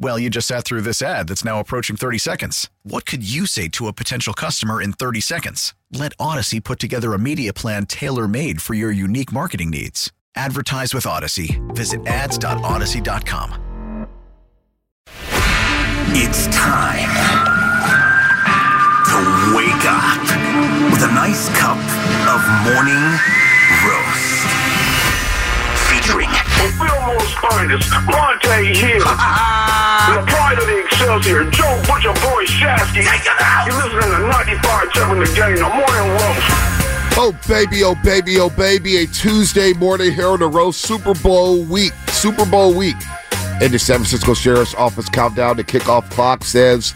[0.00, 2.70] Well, you just sat through this ad that's now approaching 30 seconds.
[2.84, 5.74] What could you say to a potential customer in 30 seconds?
[5.92, 10.12] Let Audacy put together a media plan tailor made for your unique marketing needs.
[10.36, 11.58] Advertise with Audacy.
[11.74, 13.64] Visit ads.audacy.com.
[16.10, 17.10] It's time
[19.10, 20.22] to wake up
[20.92, 21.76] with a nice cup
[22.30, 22.40] of
[22.70, 23.02] morning
[23.82, 24.46] roast.
[25.90, 26.30] Featuring
[26.78, 28.98] Fillmore's finest, Bonta Hill.
[30.14, 33.04] the pride of the Excelsior, Joe Butcher Boy Shasky.
[33.66, 36.78] You're listening to 95.7 The Game, the morning roast.
[37.20, 38.98] Oh baby, oh baby, oh baby!
[38.98, 42.94] A Tuesday morning here on the roast Super Bowl week, Super Bowl week,
[43.60, 46.94] and the San Francisco Sheriff's Office countdown to kickoff clock says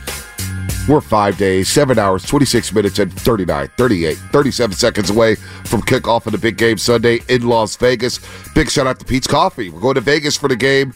[0.89, 6.27] we're five days, seven hours, 26 minutes, and 39, 38, 37 seconds away from kickoff
[6.27, 8.21] of the big game Sunday in Las Vegas.
[8.55, 9.71] Big shout out to Peet's Coffee.
[9.71, 10.93] We're going to Vegas for the game.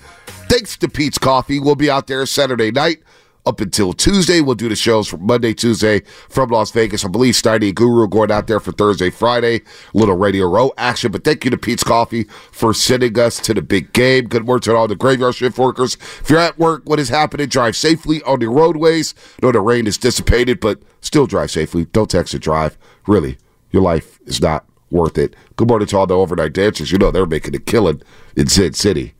[0.48, 3.02] Thanks to Peet's Coffee, we'll be out there Saturday night
[3.46, 4.40] up until Tuesday.
[4.40, 7.04] We'll do the shows from Monday, Tuesday from Las Vegas.
[7.04, 9.62] I believe Steiny Guru going out there for Thursday, Friday.
[9.94, 11.12] Little Radio Row action.
[11.12, 14.26] But thank you to Peet's Coffee for sending us to the big game.
[14.26, 15.94] Good work to all the graveyard shift workers.
[15.94, 17.48] If you're at work, what is happening?
[17.48, 19.14] Drive safely on the roadways.
[19.42, 21.86] know the rain is dissipated, but still drive safely.
[21.86, 22.76] Don't text and drive.
[23.06, 23.38] Really,
[23.70, 25.34] your life is not worth it.
[25.56, 26.92] Good morning to all the overnight dancers.
[26.92, 28.02] You know they're making a killing
[28.36, 29.15] in Sin City.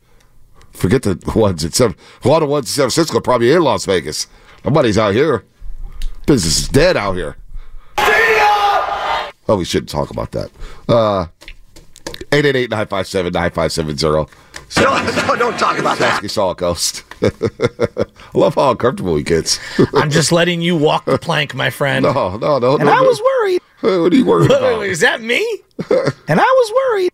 [0.77, 3.85] Forget the ones in San a lot of ones in San Francisco probably in Las
[3.85, 4.27] Vegas.
[4.63, 5.43] Nobody's out here.
[6.25, 7.35] Business is dead out here.
[9.49, 10.51] Oh, we shouldn't talk about that.
[10.87, 11.27] Uh
[12.31, 14.29] 888-957-9570.
[14.75, 16.21] No, no, don't talk about that.
[16.21, 17.03] Shasky saw a ghost.
[17.21, 17.27] I
[18.37, 19.61] love how uncomfortable he gets.
[19.93, 22.03] I'm just letting you walk the plank, my friend.
[22.03, 22.75] no, no, no.
[22.75, 23.03] And no, I no.
[23.03, 23.61] was worried.
[23.79, 24.79] What are you worried Wait, wait, about?
[24.81, 25.37] wait, is that me?
[26.27, 27.11] and I was worried.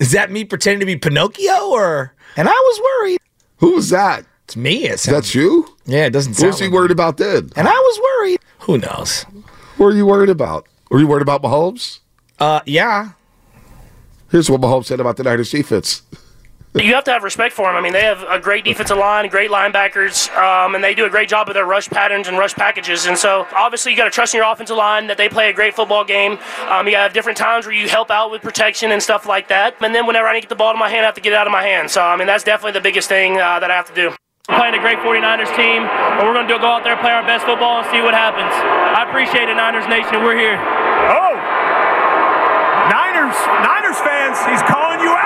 [0.00, 2.12] Is that me pretending to be Pinocchio or?
[2.36, 3.18] And I was worried.
[3.58, 4.24] Who was that?
[4.44, 4.84] It's me.
[4.88, 5.66] It That's you?
[5.86, 6.48] yeah, it doesn't What sound.
[6.52, 6.92] was he like worried me.
[6.92, 7.50] about then?
[7.56, 8.38] And I was worried.
[8.60, 9.22] Who knows?
[9.76, 10.66] What were you worried about?
[10.90, 11.98] Were you worried about Mahomes?
[12.38, 13.10] Uh, yeah.
[14.30, 16.02] Here's what Mahomes said about the Niners defense.
[16.74, 17.76] You have to have respect for them.
[17.76, 21.10] I mean, they have a great defensive line, great linebackers, um, and they do a
[21.10, 23.06] great job with their rush patterns and rush packages.
[23.06, 25.52] And so, obviously, you got to trust in your offensive line that they play a
[25.52, 26.38] great football game.
[26.68, 29.76] Um, you have different times where you help out with protection and stuff like that.
[29.80, 31.20] And then, whenever I need to get the ball to my hand, I have to
[31.20, 31.90] get it out of my hand.
[31.90, 34.14] So, I mean, that's definitely the biggest thing uh, that I have to do.
[34.48, 37.24] We're playing a great 49ers team, and we're going to go out there, play our
[37.24, 38.52] best football, and see what happens.
[38.52, 40.22] I appreciate it, Niners Nation.
[40.22, 40.56] We're here.
[40.56, 41.36] Oh!
[42.88, 43.36] Niners,
[43.66, 45.17] Niners fans, he's calling you out.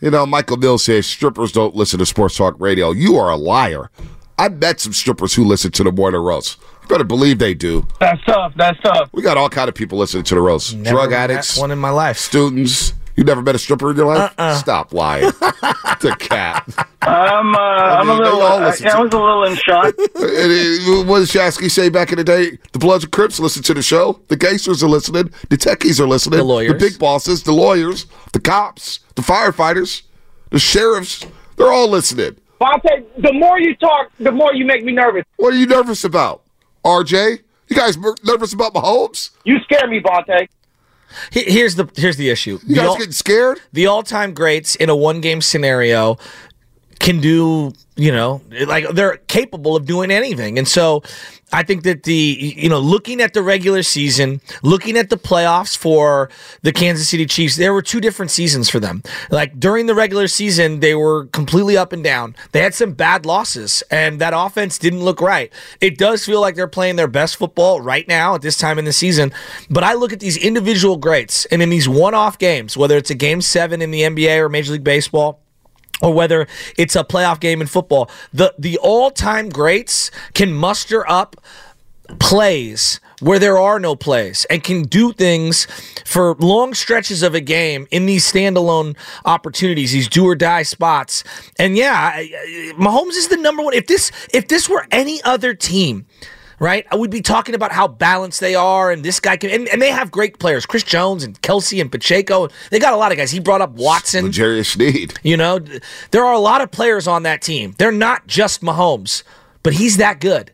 [0.00, 2.90] You know, Michael Mills says strippers don't listen to sports talk radio.
[2.90, 3.90] You are a liar.
[4.38, 6.58] I met some strippers who listen to the morning roast.
[6.82, 7.86] You better believe they do.
[8.00, 8.54] That's tough.
[8.56, 9.10] That's tough.
[9.12, 10.74] We got all kind of people listening to the roast.
[10.74, 12.16] Never Drug addicts, One in my life.
[12.16, 12.94] students.
[13.20, 14.32] You never met a stripper in your life?
[14.56, 15.24] Stop lying.
[15.24, 16.64] the cat.
[17.02, 19.94] I'm, uh, I'm mean, they all listen to- a little in shock.
[21.06, 22.56] What did Shasky say back in the day?
[22.72, 24.20] The Bloods and Crips listen to the show.
[24.28, 25.30] The gangsters are listening.
[25.50, 26.38] The techies are listening.
[26.38, 26.72] The lawyers.
[26.72, 30.00] The big bosses, the lawyers, the cops, the firefighters,
[30.48, 31.26] the sheriffs.
[31.58, 32.36] They're all listening.
[32.58, 35.24] Bonta, the more you talk, the more you make me nervous.
[35.36, 36.40] What are you nervous about?
[36.86, 37.40] RJ?
[37.68, 39.28] You guys mer- nervous about Mahomes?
[39.44, 40.48] You scare me, Bonta.
[41.30, 42.58] He- Here's the here's the issue.
[42.62, 43.60] You The guys all- getting scared?
[43.72, 46.18] the all-time greats in a one-game scenario
[46.98, 50.58] can do, you know, like they're capable of doing anything.
[50.58, 51.02] And so
[51.52, 55.76] I think that the, you know, looking at the regular season, looking at the playoffs
[55.76, 56.30] for
[56.62, 59.02] the Kansas City Chiefs, there were two different seasons for them.
[59.30, 62.36] Like during the regular season, they were completely up and down.
[62.52, 65.52] They had some bad losses, and that offense didn't look right.
[65.80, 68.84] It does feel like they're playing their best football right now at this time in
[68.84, 69.32] the season.
[69.68, 73.10] But I look at these individual greats, and in these one off games, whether it's
[73.10, 75.39] a game seven in the NBA or Major League Baseball,
[76.02, 81.08] or whether it's a playoff game in football, the the all time greats can muster
[81.08, 81.36] up
[82.18, 85.66] plays where there are no plays and can do things
[86.04, 91.22] for long stretches of a game in these standalone opportunities, these do or die spots.
[91.58, 92.22] And yeah,
[92.72, 93.74] Mahomes is the number one.
[93.74, 96.06] If this if this were any other team,
[96.60, 99.68] right, I would be talking about how balanced they are and this guy can and,
[99.68, 102.48] and they have great players, Chris Jones and Kelce and Pacheco.
[102.70, 103.32] They got a lot of guys.
[103.32, 104.26] He brought up Watson.
[104.26, 105.18] Jarius Sneed.
[105.24, 105.58] You know,
[106.12, 107.74] there are a lot of players on that team.
[107.78, 109.24] They're not just Mahomes,
[109.64, 110.52] but he's that good.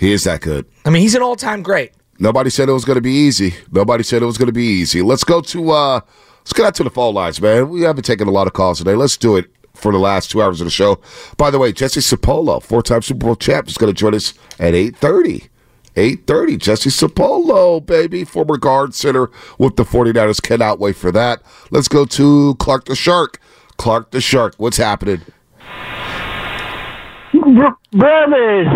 [0.00, 0.66] He is that good.
[0.84, 1.92] I mean, he's an all-time great.
[2.18, 3.54] Nobody said it was going to be easy.
[3.70, 5.02] Nobody said it was going to be easy.
[5.02, 6.00] Let's go to uh
[6.40, 7.68] let's get out to the phone lines, man.
[7.68, 8.94] We haven't taken a lot of calls today.
[8.94, 9.50] Let's do it
[9.82, 11.00] for the last two hours of the show.
[11.36, 14.74] By the way, Jesse Sapolu, four-time Super Bowl champ, is going to join us at
[14.74, 15.48] eight thirty.
[15.94, 20.40] 8.30, Jesse Sapolu, baby, former guard center with the 49ers.
[20.40, 21.42] Cannot wait for that.
[21.70, 23.38] Let's go to Clark the Shark.
[23.76, 25.20] Clark the Shark, what's happening?
[27.32, 28.68] Br- brothers,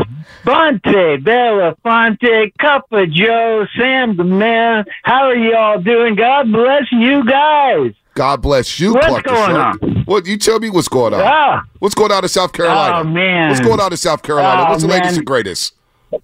[0.44, 4.84] Bonta, Belafonte, Cup of Joe, Sam the Man.
[5.04, 6.16] How are y'all doing?
[6.16, 7.92] God bless you guys.
[8.14, 9.80] God bless you, What's Clark the going Shark.
[10.06, 11.20] What you tell me what's going on?
[11.22, 11.64] Ah.
[11.80, 13.00] What's going on in South Carolina?
[13.00, 13.48] Oh, man.
[13.50, 14.62] What's going on in South Carolina?
[14.62, 15.74] Oh, what's the latest and greatest?
[16.12, 16.20] Oh,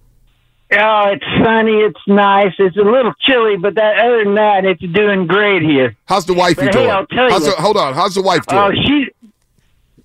[1.11, 1.81] it's sunny.
[1.81, 2.53] It's nice.
[2.57, 5.95] It's a little chilly, but that other than that, it's doing great here.
[6.05, 6.85] How's the wifey But, doing?
[6.85, 7.55] Hey, I'll tell How's you.
[7.55, 7.93] the, hold on.
[7.93, 8.61] How's the wife doing?
[8.61, 9.09] Oh, she,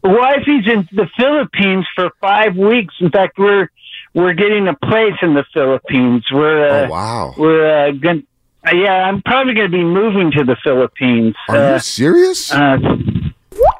[0.03, 2.95] wifey's in the Philippines for five weeks.
[3.01, 3.71] In fact, we're
[4.13, 6.25] we're getting a place in the Philippines.
[6.33, 7.35] We're uh, oh wow.
[7.39, 8.27] we're uh, going.
[8.67, 11.37] Uh, yeah, I'm probably going to be moving to the Philippines.
[11.49, 12.53] Are uh, you serious?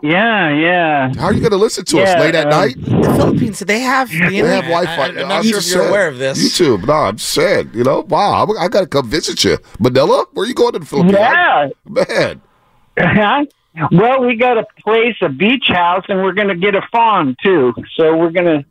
[0.03, 1.13] Uh, yeah, yeah.
[1.17, 2.77] How are you going to listen to us late at um, night?
[2.81, 4.65] The Philippines, they have the They have.
[4.65, 4.91] Wi-Fi.
[4.93, 5.89] I, am not I'm sure if you're saying.
[5.89, 6.39] aware of this.
[6.39, 6.87] YouTube.
[6.87, 7.75] No, I'm sad.
[7.75, 8.45] You know, wow.
[8.45, 9.59] I, I got to come visit you.
[9.79, 10.27] Manila?
[10.33, 11.17] Where you going to the Philippines?
[11.19, 11.69] Yeah.
[11.85, 12.41] Man.
[12.99, 13.45] Huh?
[13.93, 17.37] well, we got a place, a beach house, and we're going to get a farm
[17.43, 17.75] too.
[17.97, 18.65] So we're going to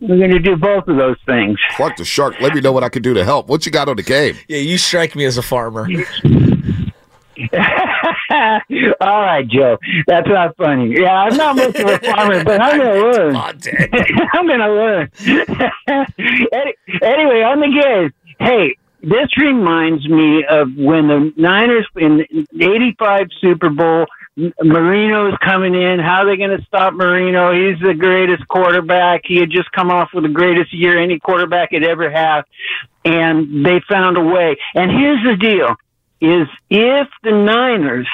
[0.00, 1.58] we're going to do both of those things.
[1.76, 3.48] Clark the Shark, let me know what I can do to help.
[3.48, 4.36] What you got on the game?
[4.46, 5.88] Yeah, you strike me as a farmer.
[9.00, 9.78] All right, Joe.
[10.06, 10.94] That's not funny.
[10.98, 13.36] Yeah, I'm not much of a farmer, but I'm to learn.
[14.32, 15.10] I'm to learn.
[17.02, 18.12] Anyway, on the game.
[18.38, 22.24] Hey, this reminds me of when the Niners in
[22.60, 24.06] 85 Super Bowl,
[24.62, 25.98] Marino's coming in.
[25.98, 27.52] How are they going to stop Marino?
[27.52, 29.22] He's the greatest quarterback.
[29.24, 32.42] He had just come off with the greatest year any quarterback had ever had.
[33.04, 34.56] And they found a way.
[34.74, 35.76] And here's the deal
[36.20, 38.08] is if the Niners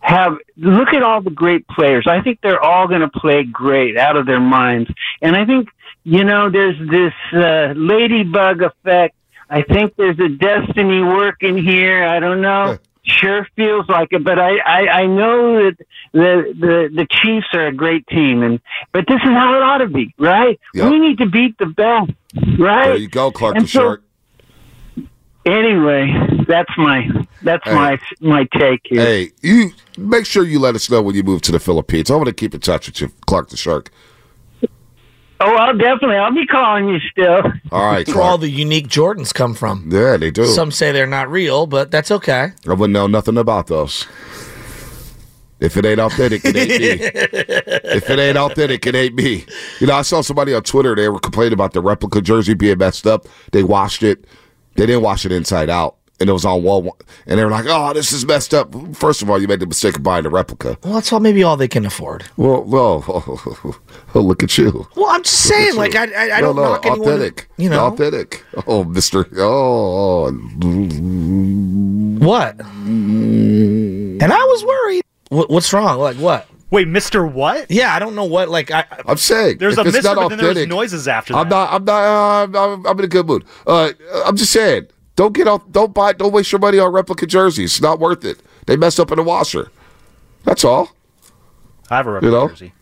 [0.00, 2.06] have look at all the great players.
[2.08, 4.90] I think they're all going to play great out of their minds.
[5.22, 5.68] And I think
[6.04, 9.14] you know there's this uh, ladybug effect.
[9.48, 12.04] I think there's a destiny working here.
[12.04, 12.78] I don't know.
[13.08, 15.76] Sure feels like it, but I, I, I know that
[16.12, 18.60] the, the the Chiefs are a great team, and
[18.90, 20.58] but this is how it ought to be, right?
[20.74, 20.90] Yep.
[20.90, 22.10] We need to beat the best,
[22.58, 22.86] right?
[22.88, 24.02] There you go, Clark And the so- Shark.
[25.46, 26.12] Anyway,
[26.48, 27.08] that's my
[27.42, 27.74] that's Hey.
[27.74, 29.00] my my take here.
[29.00, 32.10] Hey, you make sure you let us know when you move to the Philippines.
[32.10, 33.90] I want to keep in touch with you, Clark the Shark.
[35.38, 36.16] Oh, I'll definitely.
[36.16, 37.42] I'll be calling you still.
[37.70, 39.88] All right, That's where all the unique Jordans come from.
[39.92, 40.46] Yeah, they do.
[40.46, 42.52] Some say they're not real, but that's okay.
[42.66, 44.06] I wouldn't know nothing about those.
[45.60, 46.86] If it ain't authentic, it ain't me.
[47.96, 49.44] if it ain't authentic, it ain't me.
[49.78, 52.78] You know, I saw somebody on Twitter, they were complaining about the replica jersey being
[52.78, 53.26] messed up.
[53.52, 54.24] They washed it.
[54.76, 55.96] They didn't wash it inside out.
[56.18, 56.96] And it was on wall.
[57.26, 58.74] And they were like, oh, this is messed up.
[58.96, 60.78] First of all, you made the mistake of buying a replica.
[60.82, 62.24] Well, that's all maybe all they can afford.
[62.38, 63.04] Well, well,
[64.14, 64.86] look at you.
[64.96, 67.06] Well, I'm just Look saying, like I, I, I no, don't no, knock anyone.
[67.06, 67.48] authentic.
[67.58, 68.42] You know authentic.
[68.66, 69.26] Oh, Mister.
[69.36, 70.30] Oh,
[72.24, 72.58] what?
[72.60, 75.02] And I was worried.
[75.28, 75.98] What, what's wrong?
[75.98, 76.48] Like what?
[76.70, 77.70] Wait, Mister What?
[77.70, 78.48] Yeah, I don't know what.
[78.48, 81.32] Like I, I'm saying There's if a Mister, not but then there's authentic- noises after
[81.32, 81.38] that.
[81.38, 81.72] I'm not.
[81.72, 82.02] I'm not.
[82.02, 83.44] Uh, I'm, I'm, I'm in a good mood.
[83.66, 83.92] Uh,
[84.24, 84.88] I'm just saying.
[85.14, 85.62] Don't get off.
[85.70, 86.12] Don't buy.
[86.12, 87.72] Don't waste your money on replica jerseys.
[87.72, 88.38] It's not worth it.
[88.66, 89.70] They messed up in the washer.
[90.44, 90.90] That's all.
[91.88, 92.48] I have a replica You know?
[92.48, 92.72] jersey.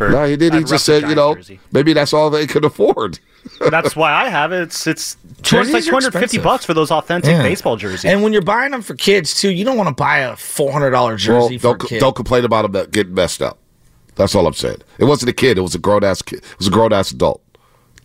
[0.00, 0.54] For, no, he did.
[0.54, 1.60] I He just said, you know, jersey.
[1.72, 3.18] maybe that's all they could afford.
[3.70, 4.60] That's why I have it.
[4.62, 6.42] It's it's, it's Jerseys like 250 expensive.
[6.44, 7.42] bucks for those authentic Yeah.
[7.42, 8.04] baseball jerseys.
[8.04, 10.70] And when you're buying them for kids too, you don't want to buy a four
[10.72, 12.00] hundred dollar Well, jersey for a don't kid.
[12.00, 13.58] don't complain about them getting messed up.
[14.16, 14.82] That's all I'm saying.
[14.98, 15.56] It wasn't a kid.
[15.56, 16.40] It was a grown ass kid.
[16.40, 17.40] It was a grown ass adult.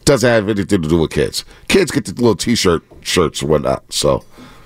[0.05, 1.43] Doesn't have anything to do with kids.
[1.67, 3.83] Kids get the little t-shirt shirts and whatnot.
[3.91, 4.23] So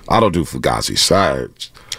[0.08, 1.10] I don't do fugazis.
[1.10, 1.48] I,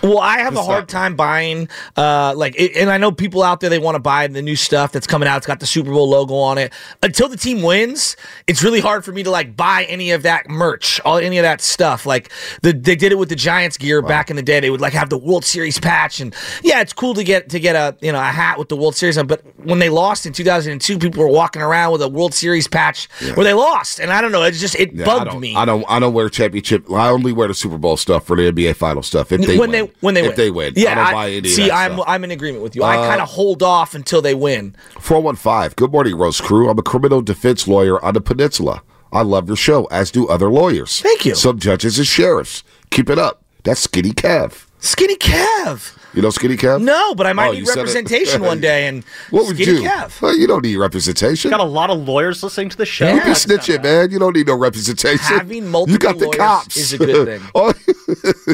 [0.03, 3.60] Well, I have a hard time buying, uh, like, it, and I know people out
[3.60, 5.38] there they want to buy the new stuff that's coming out.
[5.38, 6.74] It's got the Super Bowl logo on it.
[7.03, 8.15] Until the team wins,
[8.48, 11.43] it's really hard for me to like buy any of that merch, all any of
[11.43, 12.05] that stuff.
[12.05, 12.31] Like,
[12.62, 14.60] the, they did it with the Giants gear back in the day.
[14.60, 17.60] They would like have the World Series patch, and yeah, it's cool to get to
[17.60, 19.27] get a you know a hat with the World Series on.
[19.27, 23.08] But when they lost in 2002, people were walking around with a World Series patch
[23.36, 24.43] where they lost, and I don't know.
[24.43, 25.55] It's just it Yeah, bugged don't, me.
[25.55, 25.86] I don't.
[25.88, 26.89] I don't wear championship.
[26.91, 29.31] I only wear the Super Bowl stuff for the NBA final stuff.
[29.31, 29.86] If they when win.
[29.88, 30.36] they when they if win.
[30.38, 30.91] they win, yeah.
[30.91, 31.38] I don't buy any.
[31.39, 32.05] of see, I'm stuff.
[32.07, 32.83] I'm in agreement with you.
[32.83, 34.75] I Uh, kind of hold off until they win.
[35.00, 35.74] 415.
[35.75, 36.69] Good morning, Roast Crew.
[36.69, 38.81] I'm a criminal defense lawyer on the peninsula.
[39.13, 41.01] I love your show, as do other lawyers.
[41.01, 41.36] Thank you.
[41.36, 42.63] Some judges and sheriffs.
[42.91, 43.43] Keep it up.
[43.63, 44.65] That's Skinny Kev.
[44.82, 45.96] Skinny Kev.
[46.14, 46.82] You know Skinny Kev?
[46.82, 47.82] No, but I might Oh, need you said it.
[47.82, 48.88] representation one day.
[48.88, 49.88] And What would Skinny you?
[49.90, 50.20] Kev.
[50.22, 51.50] Well, you don't need representation.
[51.52, 53.08] Got a lot of lawyers listening to the show.
[53.14, 54.12] You be snitching, man.
[54.12, 55.20] You don't need no representation.
[55.38, 56.78] Having multiple you got the lawyers cops.
[56.78, 57.50] is a good thing.
[57.56, 57.74] oh,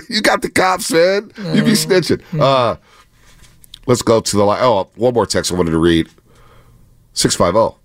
[0.10, 1.32] you got the cops, man.
[1.56, 2.22] You be snitching.
[2.40, 2.76] Uh,
[3.88, 4.60] let's go to the line.
[4.62, 6.10] Oh, one more text I wanted to read.
[7.14, 7.78] Six five zero.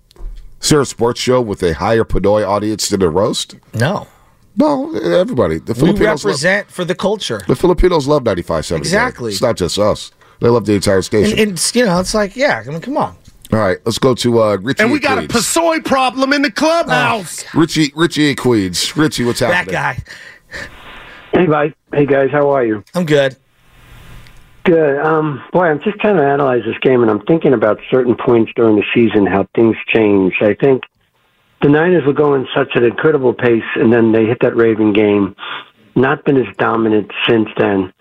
[0.61, 3.55] Is there a sports show with a higher Pinoy audience than a roast?
[3.73, 4.07] No.
[4.55, 5.57] No, everybody.
[5.59, 7.41] The We Filipinos love, represent for the culture.
[7.47, 8.77] the Filipinos love 95.7.
[8.77, 9.31] Exactly.
[9.31, 10.11] It's not just us.
[10.39, 11.39] They love the entire station.
[11.39, 13.15] And, and you know, it's like, yeah, I mean, come on.
[13.51, 15.31] All right, let's go to uh, Richie And we in got a Queens.
[15.45, 17.43] Pasoy problem in the clubhouse.
[17.53, 18.95] Richie, Richie in Queens.
[18.97, 19.73] Richie, what's happening?
[19.73, 20.03] That guy.
[21.33, 21.71] Hey, guys.
[21.93, 22.29] Hey, guys.
[22.31, 22.83] How are you?
[22.95, 23.35] I'm good.
[24.65, 24.99] Good.
[24.99, 28.51] Um, boy, I'm just trying to analyze this game, and I'm thinking about certain points
[28.55, 30.35] during the season, how things change.
[30.41, 30.83] I think
[31.63, 35.33] the Niners were going such an incredible pace, and then they hit that Raven game.
[35.95, 37.93] Not been as dominant since then.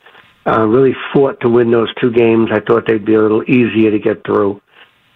[0.44, 2.48] Uh, really fought to win those two games.
[2.52, 4.60] I thought they'd be a little easier to get through.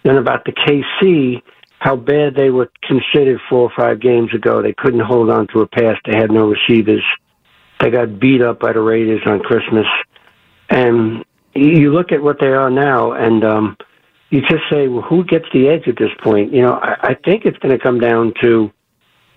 [0.05, 1.41] Then about the KC,
[1.79, 4.61] how bad they were considered four or five games ago.
[4.61, 5.97] They couldn't hold on to a pass.
[6.05, 7.03] They had no receivers.
[7.81, 9.85] They got beat up by the Raiders on Christmas.
[10.69, 13.77] And you look at what they are now, and um,
[14.29, 16.53] you just say, well, who gets the edge at this point?
[16.53, 18.71] You know, I, I think it's going to come down to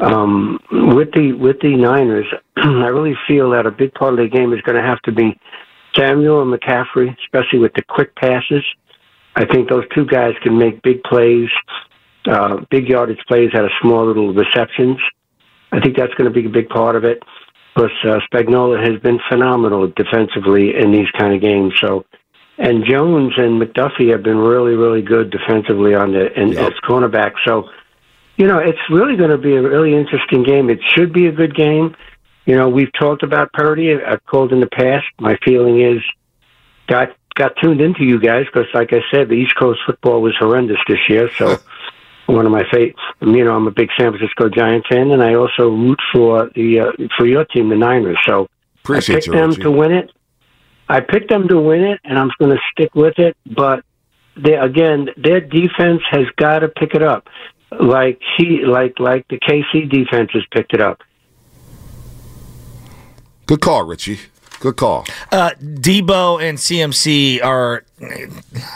[0.01, 2.27] um, with the with the Niners.
[2.57, 5.13] I really feel that a big part of the game is going to have to
[5.13, 5.39] be
[5.97, 8.65] Samuel and McCaffrey, especially with the quick passes.
[9.37, 11.49] I think those two guys can make big plays,
[12.27, 14.99] uh, big yardage plays out of small little receptions.
[15.73, 17.23] I think that's going to be a big part of it.
[17.77, 21.73] Plus, uh, Spagnuolo has been phenomenal defensively in these kind of games.
[21.81, 22.05] So,
[22.61, 27.33] and Jones and McDuffie have been really, really good defensively on the and as cornerback.
[27.47, 27.71] So,
[28.37, 30.69] you know, it's really going to be a really interesting game.
[30.69, 31.97] It should be a good game.
[32.45, 33.95] You know, we've talked about Purdy.
[33.95, 35.07] I've called in the past.
[35.19, 36.03] My feeling is
[36.87, 40.37] got got tuned into you guys because, like I said, the East Coast football was
[40.39, 41.31] horrendous this year.
[41.39, 41.59] So,
[42.27, 42.97] one of my favorite.
[43.23, 46.81] You know, I'm a big San Francisco Giant fan, and I also root for the
[46.81, 48.19] uh, for your team, the Niners.
[48.27, 48.49] So,
[48.85, 49.63] Appreciate I picked you, them Richie.
[49.63, 50.11] to win it.
[50.91, 53.37] I picked them to win it, and I'm going to stick with it.
[53.47, 53.85] But
[54.37, 57.29] they, again, their defense has got to pick it up,
[57.81, 61.01] like he, like like the KC defense has picked it up.
[63.47, 64.19] Good call, Richie.
[64.59, 65.07] Good call.
[65.33, 67.85] Uh, Debo and CMC are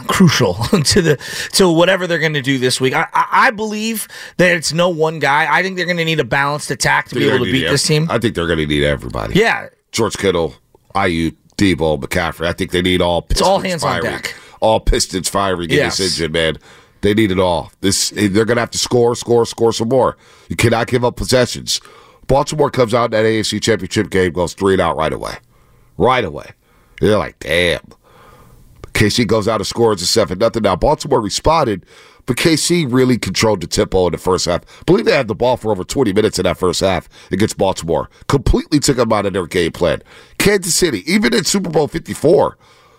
[0.06, 0.54] crucial
[0.84, 1.16] to the
[1.54, 2.94] to whatever they're going to do this week.
[2.94, 4.06] I, I, I believe
[4.36, 5.46] that it's no one guy.
[5.52, 7.60] I think they're going to need a balanced attack to be able to gonna need
[7.60, 8.06] beat this team.
[8.08, 9.34] I think they're going to need everybody.
[9.34, 10.54] Yeah, George Kittle,
[10.94, 12.46] Aiyuk, Debo, McCaffrey.
[12.46, 13.26] I think they need all.
[13.30, 14.34] It's all Pistons hands on deck.
[14.60, 15.98] All Pistons firing in Yes.
[15.98, 16.56] this engine, man.
[17.02, 17.70] They need it all.
[17.82, 20.16] This they're going to have to score, score, score some more.
[20.48, 21.80] You cannot give up possessions.
[22.26, 25.34] Baltimore comes out in that AFC Championship game, goes three and out right away,
[25.98, 26.52] right away.
[27.00, 27.82] They're like, damn.
[28.94, 30.62] KC goes out and scores a seven nothing.
[30.62, 31.84] Now Baltimore responded,
[32.26, 34.62] but KC really controlled the tempo in the first half.
[34.80, 37.58] I believe they had the ball for over 20 minutes in that first half against
[37.58, 38.08] Baltimore.
[38.28, 40.02] Completely took them out of their game plan.
[40.38, 42.58] Kansas City, even in Super Bowl 54,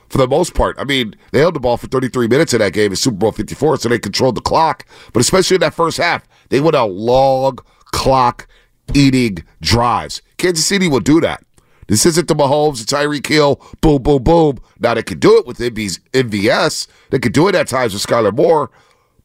[0.09, 2.73] for the most part, I mean, they held the ball for 33 minutes in that
[2.73, 4.85] game in Super Bowl 54, so they controlled the clock.
[5.13, 7.57] But especially in that first half, they went out long
[7.91, 8.47] clock
[8.93, 10.21] eating drives.
[10.37, 11.43] Kansas City will do that.
[11.87, 14.59] This isn't the Mahomes, the Tyreek Hill, boom, boom, boom.
[14.79, 16.87] Now they can do it with MVS.
[17.11, 18.71] They can do it at times with Skyy Moore.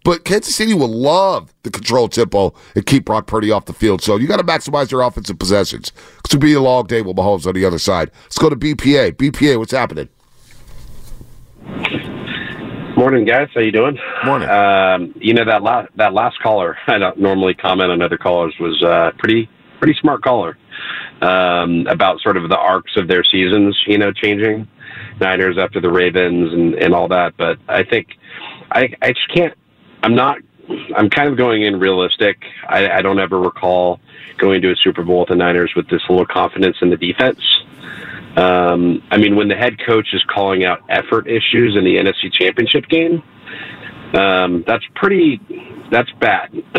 [0.05, 4.03] But Kansas City will love the control tempo and keep Brock Purdy off the field.
[4.03, 5.93] So you got to maximize your offensive possessions.
[6.21, 8.11] It's going to be a long day with Mahomes on the other side.
[8.23, 9.13] Let's go to BPA.
[9.13, 10.09] BPA, what's happening?
[12.97, 13.49] Morning, guys.
[13.55, 13.99] How you doing?
[14.27, 14.49] Morning.
[14.51, 16.77] Um, you know that last that last caller.
[16.87, 18.55] I don't normally comment on other callers.
[18.61, 20.59] Was uh, pretty pretty smart caller
[21.23, 23.79] um, about sort of the arcs of their seasons.
[23.87, 24.69] You know, changing
[25.19, 27.39] Niners after the Ravens and and all that.
[27.39, 28.09] But I think
[28.71, 29.55] I I just can't.
[30.03, 30.39] I'm not.
[30.97, 32.45] I'm kind of going in realistic.
[32.69, 34.01] I, I don't ever recall
[34.39, 37.41] going to a Super Bowl with the Niners with this little confidence in the defense.
[38.37, 42.33] Um, I mean, when the head coach is calling out effort issues in the NFC
[42.33, 43.23] Championship game,
[44.15, 45.41] um, that's pretty.
[45.91, 46.51] That's bad.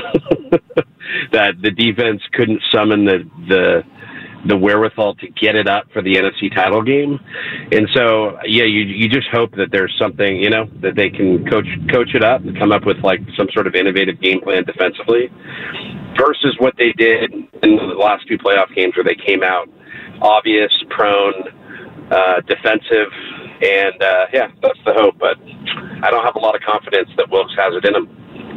[1.34, 3.84] that the defense couldn't summon the the
[4.48, 7.20] the wherewithal to get it up for the NFC title game.
[7.72, 11.46] And so, yeah, you you just hope that there's something, you know, that they can
[11.50, 14.64] coach coach it up and come up with like some sort of innovative game plan
[14.64, 15.30] defensively
[16.18, 19.70] versus what they did in the last two playoff games where they came out
[20.22, 21.34] obvious, prone,
[22.12, 23.12] uh, defensive,
[23.62, 25.16] and uh, yeah, that's the hope.
[25.20, 25.38] But
[26.04, 28.08] I don't have a lot of confidence that Wilks has it in him.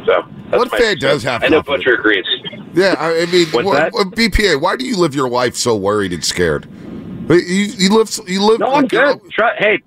[0.05, 0.21] So
[0.57, 1.61] What fan does have I know?
[1.63, 2.25] Butcher agrees.
[2.73, 4.15] Yeah, I mean, What's what- that?
[4.15, 4.59] BPA.
[4.61, 6.67] Why do you live your life so worried and scared?
[7.29, 8.19] You, you live.
[8.27, 8.59] You live.
[8.59, 9.31] No, I'm like you're- good.
[9.57, 9.79] Hey,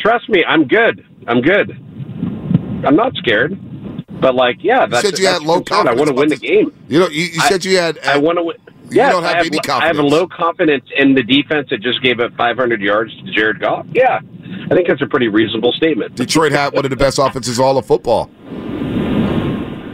[0.00, 1.06] trust me, I'm good.
[1.28, 1.70] I'm good.
[2.84, 3.56] I'm not scared.
[4.20, 5.88] But like, yeah, You that's, said you had low concern.
[5.88, 6.72] I want to win the game.
[6.88, 7.98] You know, you, you I- said you had.
[8.04, 8.56] I uh, want to win.
[8.90, 10.12] You Yeah, don't have I have, any I have a confidence.
[10.12, 13.86] low confidence in the defense that just gave up 500 yards to Jared Goff.
[13.92, 14.20] Yeah,
[14.70, 16.14] I think that's a pretty reasonable statement.
[16.16, 18.28] Detroit had one of the best offenses all of football.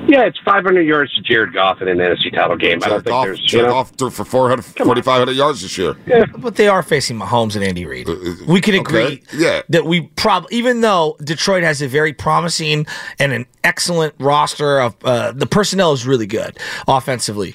[0.08, 2.82] Yeah, it's 500 yards to Jared Goff in an NFC title game.
[2.82, 5.76] I don't think Goff, there's, you Jared know, Goff threw for 400, 4,500 yards this
[5.76, 5.96] year.
[6.38, 8.08] But they are facing Mahomes and Andy Reid.
[8.46, 9.62] We can agree okay, yeah.
[9.68, 12.86] that we probably, even though Detroit has a very promising
[13.18, 17.54] and an excellent roster of uh, the personnel is really good offensively.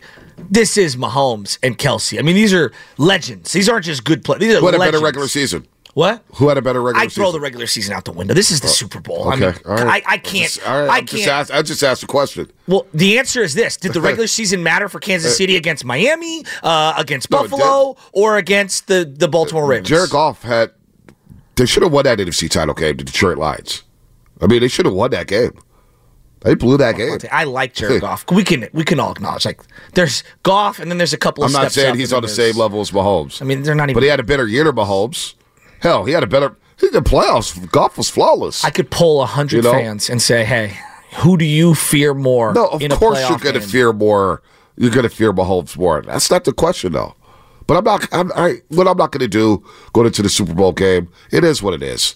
[0.50, 2.20] This is Mahomes and Kelce.
[2.20, 3.52] I mean, these are legends.
[3.52, 4.42] These aren't just good players.
[4.42, 5.68] These are Who had a better regular season?
[5.94, 6.24] What?
[6.36, 7.22] Who had a better regular season?
[7.22, 7.40] I throw season?
[7.40, 8.34] the regular season out the window.
[8.34, 9.30] This is the Super Bowl.
[9.30, 10.04] I Okay, mean, all right.
[10.08, 10.52] I, I can't.
[10.52, 11.36] Just- right, I I'm just can't.
[11.40, 12.52] ask- I just asked a question.
[12.68, 16.46] Well, the answer is this: Did the regular season matter for Kansas City against Miami,
[16.64, 19.88] uh, against No, Buffalo, or against the the Baltimore Ravens?
[19.90, 20.72] Jared Goff had.
[21.56, 23.84] They should have won that NFC title game, the Detroit Lions.
[24.42, 25.52] I mean, they should have won that game.
[26.42, 27.20] They blew that game.
[27.32, 28.26] I like Jared Goff.
[28.32, 29.62] We can we can all acknowledge like
[29.94, 31.44] there's Goff, and then there's a couple.
[31.44, 31.50] Of.
[31.56, 33.44] I'm not saying he's on the same level as Mahomes.
[33.44, 33.94] I mean, they're not even.
[33.94, 35.36] But he had a better year than Mahomes.
[35.84, 36.56] Hell, he had a better.
[36.78, 38.64] The playoffs, Goff was flawless.
[38.64, 39.74] I could pull a hundred You know?
[39.74, 40.78] fans and say, "Hey,
[41.18, 44.42] who do you fear more?" No, of in a course you're going to fear more.
[44.78, 46.02] You're going to fear Mahomes more.
[46.02, 47.16] That's not the question, though.
[47.68, 48.08] But I'm not.
[48.14, 49.62] I'm, I, what I'm not going to do
[49.92, 51.10] going into the Super Bowl game.
[51.32, 52.16] It is what it is.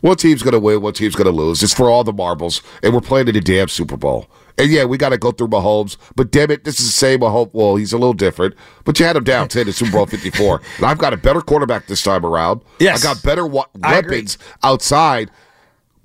[0.00, 0.80] One team's going to win.
[0.82, 1.62] One team's going to lose.
[1.62, 4.28] It's for all the marbles, and we're playing in the damn Super Bowl.
[4.58, 5.96] And yeah, we got to go through Mahomes.
[6.16, 7.50] But damn it, this is the same Mahomes.
[7.52, 8.54] Well, he's a little different.
[8.84, 11.40] But you had him down ten in Super Bowl 54, and I've got a better
[11.40, 12.62] quarterback this time around.
[12.80, 13.04] Yes.
[13.04, 14.16] I got better wa- I agree.
[14.16, 15.30] weapons outside.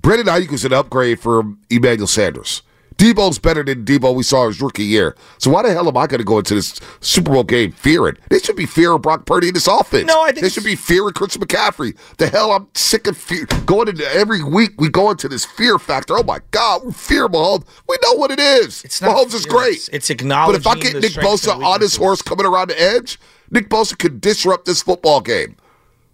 [0.02, 2.62] Brandon Aiyuk is an upgrade from Emmanuel Sanders.
[2.96, 5.16] Debo's better than Debo we saw his rookie year.
[5.38, 8.16] So why the hell am I going to go into this Super Bowl game fearing?
[8.30, 10.06] They should be fearing Brock Purdy in this offense.
[10.06, 11.96] No, I think they should be fearing Christian McCaffrey.
[12.18, 13.46] The hell, I'm sick of fear.
[13.66, 16.16] Going into every week, we go into this fear factor.
[16.16, 17.64] Oh my God, we fear Mahomes.
[17.88, 18.84] We know what it is.
[18.84, 19.72] It's not Mahomes is fear, great.
[19.74, 23.18] it's- it's But if I get Nick Bosa on his horse coming around the edge,
[23.50, 25.56] Nick Bosa could disrupt this football game.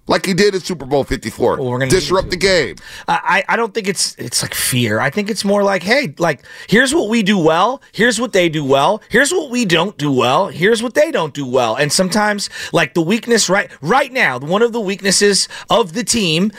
[0.06, 1.58] Like he did in Super Bowl 54.
[1.58, 2.76] we're gonna disrupt the game.
[3.06, 4.98] I, I don't think it's it's like fear.
[4.98, 7.80] I think it's more like, hey, like here's what we do well.
[7.92, 9.02] Here's what they do well.
[9.08, 10.48] Here's what we don't do well.
[10.48, 11.76] Here's what they don't do well.
[11.76, 16.50] And sometimes, like the weakness right right now, one of the weaknesses of the team.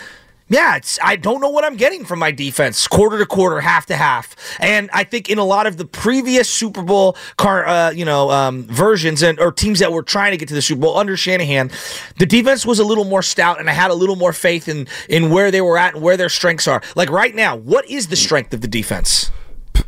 [0.52, 3.86] Yeah, it's I don't know what I'm getting from my defense, quarter to quarter, half
[3.86, 7.92] to half, and I think in a lot of the previous Super Bowl car, uh,
[7.92, 10.82] you know, um, versions and or teams that were trying to get to the Super
[10.82, 11.72] Bowl under Shanahan,
[12.20, 14.88] the defense was a little more stout, and I had a little more faith in
[15.08, 16.82] in where they were at and where their strengths are.
[16.98, 19.32] Like right now, what is the strength of the defense?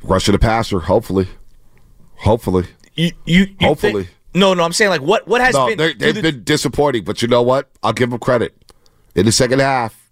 [0.02, 1.28] Rushing the passer, hopefully.
[2.19, 2.67] Hopefully.
[2.95, 4.04] You, you, you Hopefully.
[4.06, 7.04] think- no, no, I'm saying like what what has no, been they've the- been disappointing,
[7.04, 7.69] but you know what?
[7.84, 8.56] I'll give them credit.
[9.13, 10.03] In the second half,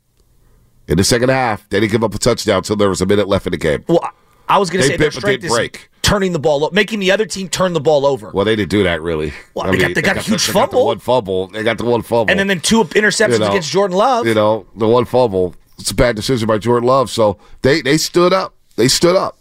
[0.87, 3.27] in the second half, they didn't give up a touchdown until there was a minute
[3.27, 3.83] left in the game.
[3.87, 4.01] Well,
[4.49, 5.89] I was going to say their strength is break.
[6.01, 8.31] turning the ball, o- making the other team turn the ball over.
[8.33, 9.31] Well, they didn't do that really.
[9.53, 10.85] Well, they got- they got a the- huge they got the fumble.
[10.87, 11.47] one fumble.
[11.47, 12.29] They got the one fumble.
[12.29, 14.27] And then, then two interceptions You know, against Jordan Love.
[14.27, 15.55] You know, the one fumble.
[15.79, 17.09] It's a bad decision by Jordan Love.
[17.09, 18.53] So they they stood up.
[18.75, 19.37] They stood up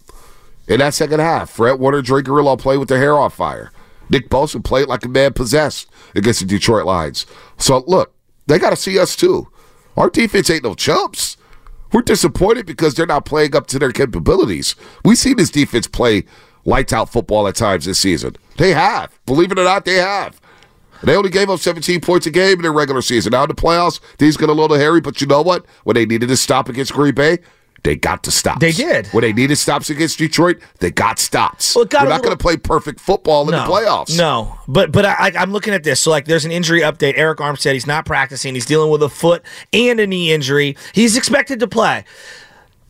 [0.69, 1.51] in that second half.
[1.51, 3.73] Fred Warner, Dre Greenlaw played with their hair on fire.
[4.11, 7.27] Nick Bosa played like a man possessed against the Detroit Lions.
[7.59, 8.13] So look,
[8.47, 9.49] they got to see us too.
[10.01, 11.37] Our defense ain't no chumps.
[11.93, 14.75] We're disappointed because they're not playing up to their capabilities.
[15.05, 16.25] We've seen this defense play
[16.65, 18.37] lights out football at times this season.
[18.57, 19.13] They have.
[19.27, 20.41] Believe it or not, they have.
[21.03, 23.33] They only gave up 17 points a game in their regular season.
[23.33, 25.67] Now in the playoffs, these get a little hairy, but you know what?
[25.85, 27.37] When they needed to stop against Green Bay,
[27.83, 28.61] they got to stop.
[28.61, 29.07] They did.
[29.09, 31.75] When they needed stops against Detroit, they got stops.
[31.75, 34.17] Well, got We're not little- going to play perfect football in the playoffs.
[34.17, 36.01] No, but but I, I'm looking at this.
[36.01, 37.17] So like, there's an injury update.
[37.17, 38.55] Arik Armstead, he's not practicing.
[38.55, 40.77] He's dealing with a foot and a knee injury.
[40.93, 42.05] He's expected to play.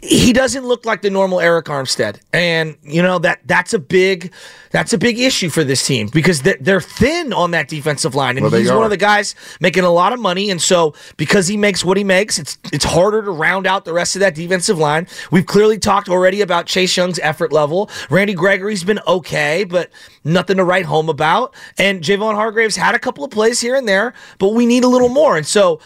[0.02, 4.32] He doesn't look like the normal Arik Armstead, and you know that that's a big
[4.70, 8.44] that's a big issue for this team because they're, thin on that defensive line, and
[8.44, 11.58] Well, he's one of the guys making a lot of money, and so because he
[11.58, 14.78] makes what he makes, it's it's harder to round out the rest of that defensive
[14.78, 15.06] line.
[15.30, 17.90] We've clearly talked already about Chase Young's effort level.
[18.08, 19.90] Randy Gregory's been okay, but
[20.24, 23.86] nothing to write home about, and Javon Hargraves had a couple of plays here and
[23.86, 25.78] there, but we need a little more, and so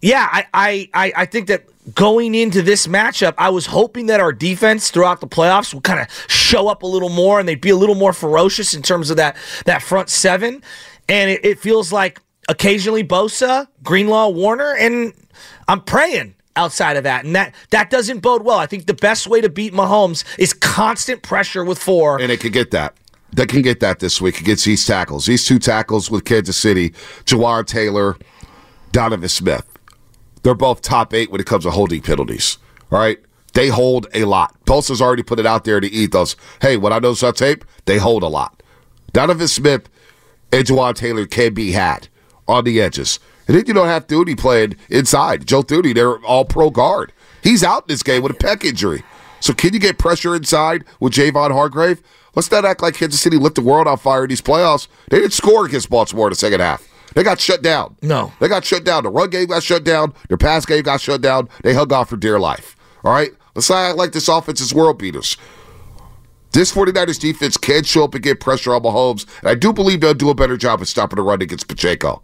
[0.00, 4.20] yeah, I I I, I think that going into this matchup, I was hoping that
[4.20, 7.60] our defense throughout the playoffs would kind of show up a little more and they'd
[7.60, 10.62] be a little more ferocious in terms of that that front seven.
[11.08, 15.12] And it, it feels like occasionally Bosa, Greenlaw, Warner, and
[15.68, 17.24] I'm praying outside of that.
[17.24, 18.58] And that that doesn't bode well.
[18.58, 22.20] I think the best way to beat Mahomes is constant pressure with four.
[22.20, 22.96] And it could get that.
[23.32, 25.26] They can get that this week against these tackles.
[25.26, 26.90] These two tackles with Kansas City,
[27.24, 28.16] Jawaan Taylor,
[28.92, 29.73] Donovan Smith.
[30.44, 32.58] They're both top eight when it comes to holding penalties.
[32.92, 33.18] All right?
[33.54, 34.54] They hold a lot.
[34.66, 36.36] Bosa's already put it out there to ethos.
[36.60, 38.62] Hey, when I know on tape, they hold a lot.
[39.12, 39.88] Donovan Smith
[40.52, 42.08] and Jawaan Taylor can be had
[42.46, 43.18] on the edges.
[43.46, 45.46] And then you don't have Thuney playing inside.
[45.46, 47.12] Joe Thuney, they're all pro guard.
[47.42, 49.02] He's out this game with a pec injury.
[49.40, 52.02] So can you get pressure inside with Javon Hargrave?
[52.34, 54.88] Let's not act like Kansas City lit the world on fire in these playoffs.
[55.10, 56.88] They didn't score against Baltimore in the second half.
[57.14, 57.96] They got shut down.
[58.02, 58.32] No.
[58.40, 59.04] They got shut down.
[59.04, 60.14] The run game got shut down.
[60.28, 61.48] Their pass game got shut down.
[61.62, 62.76] They hung on for dear life.
[63.04, 63.30] All right?
[63.54, 65.36] Let's not act like this offense is world beaters.
[66.52, 70.00] This 49ers defense can show up and get pressure on Mahomes, and I do believe
[70.00, 72.22] they'll do a better job of stopping the run against Pacheco.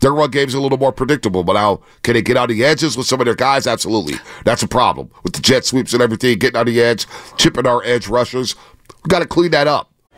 [0.00, 2.96] Their run game's a little more predictable, but now can they get on the edges
[2.96, 3.66] with some of their guys?
[3.66, 4.14] Absolutely.
[4.44, 5.10] That's a problem.
[5.24, 7.06] With the jet sweeps and everything, getting on the edge,
[7.38, 8.54] chipping our edge rushers.
[9.04, 9.90] We got to clean that up.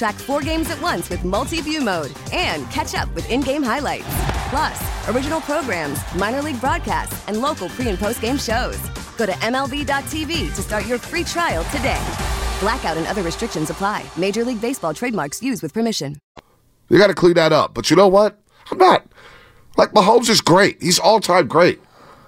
[0.00, 3.62] Track four games at once with multi view mode and catch up with in game
[3.62, 4.06] highlights.
[4.48, 8.78] Plus, original programs, minor league broadcasts, and local pre and post game shows.
[9.18, 12.02] Go to MLB.tv to start your free trial today.
[12.60, 14.02] Blackout and other restrictions apply.
[14.16, 16.16] Major League Baseball trademarks used with permission.
[16.88, 17.74] You got to clean that up.
[17.74, 18.40] But you know what?
[18.70, 19.06] I'm not.
[19.76, 20.80] Like, Mahomes is great.
[20.80, 21.78] He's all time great.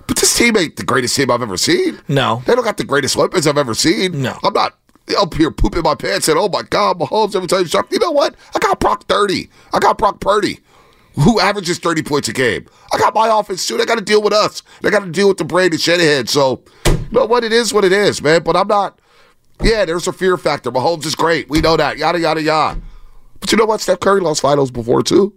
[0.07, 2.01] But this team ain't the greatest team I've ever seen.
[2.07, 2.43] No.
[2.45, 4.21] They don't got the greatest weapons I've ever seen.
[4.21, 4.39] No.
[4.45, 4.77] I'm not
[5.19, 7.91] up here pooping my pants and, oh my God, Mahomes every time you shot.
[7.91, 8.35] You know what?
[8.55, 9.49] I got Brock 30.
[9.73, 10.61] I got Brock Purdy,
[11.15, 12.67] who averages 30 points a game.
[12.93, 13.77] I got my offense too.
[13.77, 14.63] They got to deal with us.
[14.81, 16.27] They got to deal with the Brady Shanahan.
[16.27, 17.45] So, you know what?
[17.45, 18.43] It is what it is, man.
[18.43, 18.99] But I'm not.
[19.63, 20.73] Yeah, there's a fear factor.
[20.73, 21.49] Mahomes is great.
[21.49, 21.99] We know that.
[21.99, 22.81] Yada, yada, yada.
[23.39, 23.81] But you know what?
[23.81, 25.35] Steph Curry lost finals before, too.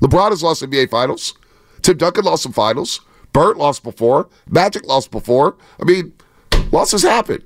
[0.00, 1.34] LeBron has lost NBA finals.
[1.82, 3.00] Tim Duncan lost some finals.
[3.32, 4.28] Bird lost before.
[4.48, 5.56] Magic lost before.
[5.80, 6.12] I mean,
[6.70, 7.42] losses happen.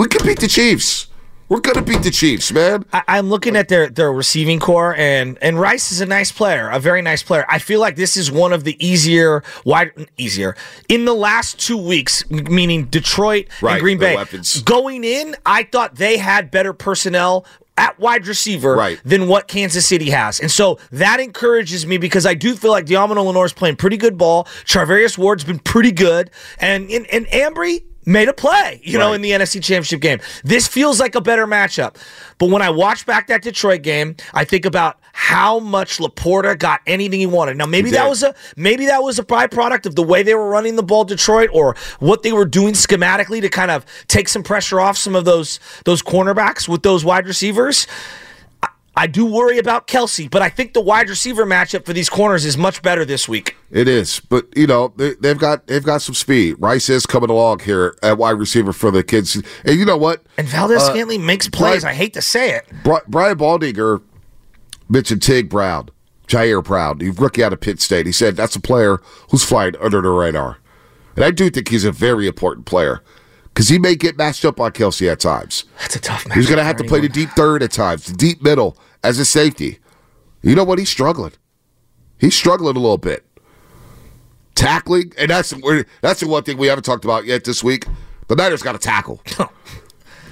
[0.00, 1.08] We can beat the Chiefs.
[1.50, 2.86] We're gonna beat the Chiefs, man.
[2.90, 6.70] I, I'm looking at their their receiving core, and and Rice is a nice player,
[6.70, 7.44] a very nice player.
[7.50, 10.56] I feel like this is one of the easier, wide easier
[10.88, 14.14] in the last two weeks, meaning Detroit Right, and Green Bay.
[14.14, 14.62] weapons.
[14.62, 17.44] Going in, I thought they had better personnel.
[17.76, 19.00] At wide receiver Right.
[19.06, 20.38] than what Kansas City has.
[20.38, 23.96] And so that encourages me because I do feel like Diamond Lenoir is playing pretty
[23.96, 24.44] good ball.
[24.66, 26.30] Charvarius Ward's been pretty good.
[26.58, 30.20] And and, and Ambry made a play, you know, in the NFC Championship game.
[30.42, 31.96] This feels like a better matchup.
[32.38, 36.80] But when I watch back that Detroit game, I think about how much LaPorta got
[36.86, 37.56] anything he wanted.
[37.56, 40.48] Now maybe that was a maybe that was a byproduct of the way they were
[40.48, 44.42] running the ball Detroit or what they were doing schematically to kind of take some
[44.42, 47.86] pressure off some of those those cornerbacks with those wide receivers.
[48.96, 52.44] I- do worry about Kelce, but I think the wide receiver matchup for these corners
[52.44, 53.56] is much better this week.
[53.70, 56.56] It is, but you know they, they've got they've got some speed.
[56.58, 60.22] Rice is coming along here at wide receiver for the kids, and you know what?
[60.36, 61.82] And Valdes Uh, Scantling makes plays.
[61.82, 62.66] Brian- I hate to say it.
[62.84, 64.02] Bri- Brian Baldinger
[64.88, 65.88] mentioned Tig Brown,
[66.26, 68.06] Ji'Ayir Brown, the rookie out of Pitt State.
[68.06, 69.00] He said that's a player
[69.30, 70.58] who's flying under the radar,
[71.16, 73.02] and I do think he's a very important player
[73.52, 75.64] because he may get matched up on Kelce at times.
[75.78, 76.36] That's a tough match.
[76.38, 79.18] He's going to have to play the deep third at times, the deep middle as
[79.18, 79.78] a safety.
[80.42, 80.78] You know what?
[80.78, 81.32] He's struggling.
[82.18, 83.24] He's struggling a little bit.
[84.54, 85.54] Tackling, and that's
[86.02, 87.86] that's the one thing we haven't talked about yet this week.
[88.28, 89.22] The Niners got to tackle.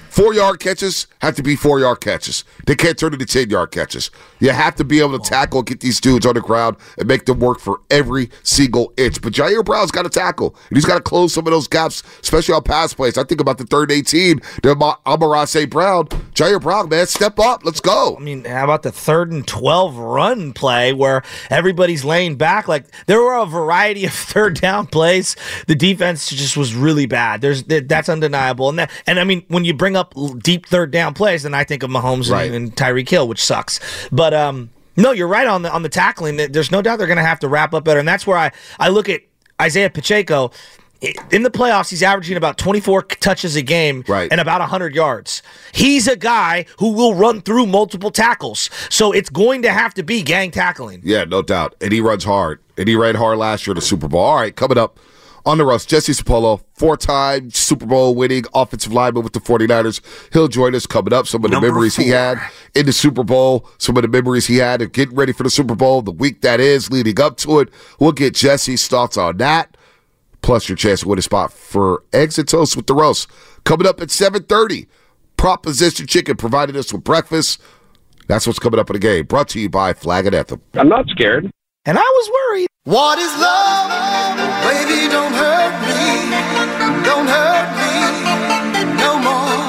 [0.09, 2.43] Four yard catches have to be four yard catches.
[2.65, 4.09] They can't turn into 10 yard catches.
[4.39, 7.25] You have to be able to tackle, get these dudes on the ground, and make
[7.25, 9.21] them work for every single inch.
[9.21, 12.03] But Ji'Ayir Brown's got to tackle, and he's got to close some of those gaps,
[12.21, 13.17] especially on pass plays.
[13.17, 15.69] I think about the third 18, the Amon-Ra St.
[15.69, 16.07] Brown.
[16.07, 17.63] Ji'Ayir Brown, man, step up.
[17.63, 18.15] Let's go.
[18.17, 22.67] I mean, how about the third and 12 run play where everybody's laying back?
[22.67, 25.35] Like, there were a variety of third down plays.
[25.67, 27.41] The defense just was really bad.
[27.41, 28.69] There's That's undeniable.
[28.69, 29.98] And, that, and I mean, when you bring up
[30.41, 32.45] deep third down plays, then I think of Mahomes Right.
[32.51, 33.79] and, and Tyreek Hill, which sucks.
[34.11, 36.35] But, um, no, you're right on the on the tackling.
[36.37, 38.51] There's no doubt they're going to have to wrap up better, and that's where I,
[38.79, 39.21] I look at
[39.61, 40.51] Isaiah Pacheco.
[41.31, 44.29] In the playoffs, he's averaging about 24 touches a game Right.
[44.29, 45.41] and about 100 yards.
[45.71, 48.69] He's a guy who will run through multiple tackles.
[48.89, 50.99] So it's going to have to be gang tackling.
[51.05, 51.75] Yeah, no doubt.
[51.79, 52.59] And he runs hard.
[52.77, 54.19] And he ran hard last year at the Super Bowl.
[54.19, 54.99] All right, coming up
[55.45, 60.01] on the roast, Jesse Sapolu, four time Super Bowl winning offensive lineman with the 49ers.
[60.33, 61.27] He'll join us coming up.
[61.27, 62.39] Some of the Number memories he had
[62.75, 65.49] in the Super Bowl, some of the memories he had of getting ready for the
[65.49, 67.69] Super Bowl, the week that is leading up to it.
[67.99, 69.75] We'll get Jesse's thoughts on that.
[70.41, 73.29] Plus your chance to win a spot for eggs and toast with the roast.
[73.65, 74.87] Coming up at 7.30.
[75.37, 77.61] Proposition Chicken provided us with breakfast.
[78.27, 79.25] That's what's coming up in the game.
[79.25, 80.61] Brought to you by Flag and Anthem.
[80.75, 81.49] I'm not scared.
[81.85, 82.67] And I was worried.
[82.89, 83.85] What is love?
[84.65, 86.33] Baby, don't hurt me.
[87.05, 87.93] Don't hurt me
[88.97, 89.61] no more.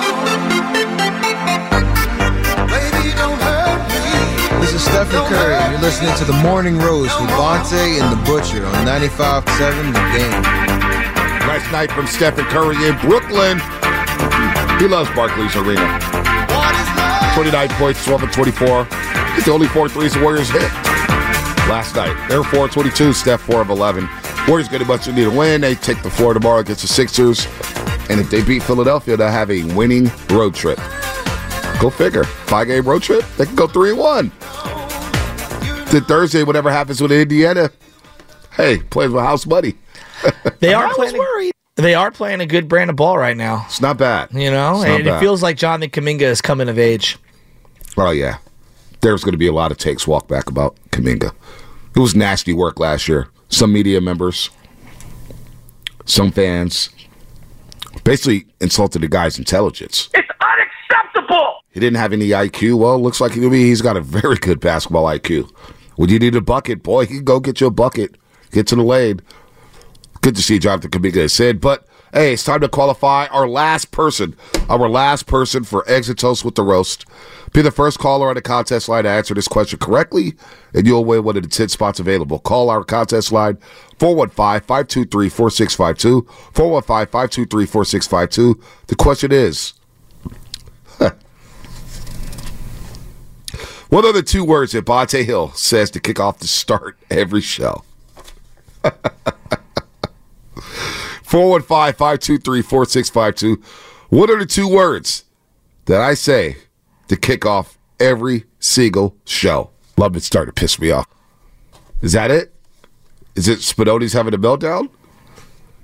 [2.64, 4.60] Baby, don't hurt me.
[4.64, 8.24] This is Stephen Curry, and you're listening to The Morning Roast with Bonta and The
[8.24, 10.42] Butcher on 95.7 The Game.
[11.44, 13.60] Last night from Stephen Curry in Brooklyn.
[14.80, 16.00] He loves Barclays Arena.
[17.34, 18.88] 29 points, 12 and 24.
[19.36, 20.89] It's the only four threes the Warriors hit
[21.70, 22.14] last night.
[22.28, 24.08] They're 4 22, Steph 4 of 11.
[24.48, 25.60] Warriors getting much need a win.
[25.60, 27.46] They take the floor tomorrow against the Sixers.
[28.10, 30.78] And if they beat Philadelphia, they'll have a winning road trip.
[31.80, 32.24] Go figure.
[32.24, 34.32] Five game road trip, they can go 3 and 1.
[35.90, 37.70] Then Thursday, whatever happens with Indiana,
[38.56, 39.74] hey, plays with house money.
[40.60, 41.16] They are playing.
[41.18, 41.52] worried.
[41.76, 43.64] They are playing a good brand of ball right now.
[43.66, 44.28] It's not bad.
[44.32, 47.16] You know, It's not and it feels like Jonathan Kuminga is coming of age.
[47.96, 48.38] Oh yeah,
[49.00, 51.32] there's going to be a lot of takes walk back about Kuminga.
[51.94, 53.28] It was nasty work last year.
[53.48, 54.50] Some media members,
[56.04, 56.90] some fans,
[58.04, 60.08] basically insulted the guy's intelligence.
[60.14, 61.56] It's unacceptable.
[61.70, 62.78] He didn't have any IQ.
[62.78, 65.50] Well, it looks like he's got a very good basketball IQ.
[65.96, 68.16] When you need a bucket, boy, he can go get you a bucket.
[68.52, 69.20] Get to the lane.
[70.22, 73.90] Good to see Jonathan Kuminga has said, but hey, it's time to qualify our last
[73.90, 74.36] person,
[74.68, 77.06] our last person for and Toast with the Roast.
[77.52, 80.34] Be the first caller on the contest line to answer this question correctly,
[80.72, 82.38] and you'll win one of the 10 spots available.
[82.38, 83.58] Call our contest line
[83.98, 86.22] 415 523 4652.
[86.52, 88.60] 415 523 4652.
[88.86, 89.72] The question is
[93.90, 97.40] What are the two words that Bonta Hill says to kick off the start every
[97.40, 97.82] show?
[101.30, 103.62] 415-523-4652.
[104.08, 105.24] What are the two words
[105.84, 106.56] that I say
[107.06, 109.70] to kick off every single show?
[109.96, 111.06] Love it starting to piss me off.
[112.02, 112.52] Is that it?
[113.36, 114.90] Is it Spinone's having a meltdown?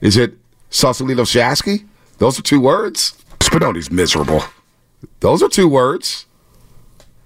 [0.00, 0.34] Is it
[0.70, 1.86] Sausalito Shasky?
[2.18, 3.16] Those are two words.
[3.40, 4.42] Spinone's miserable.
[5.20, 6.26] Those are two words.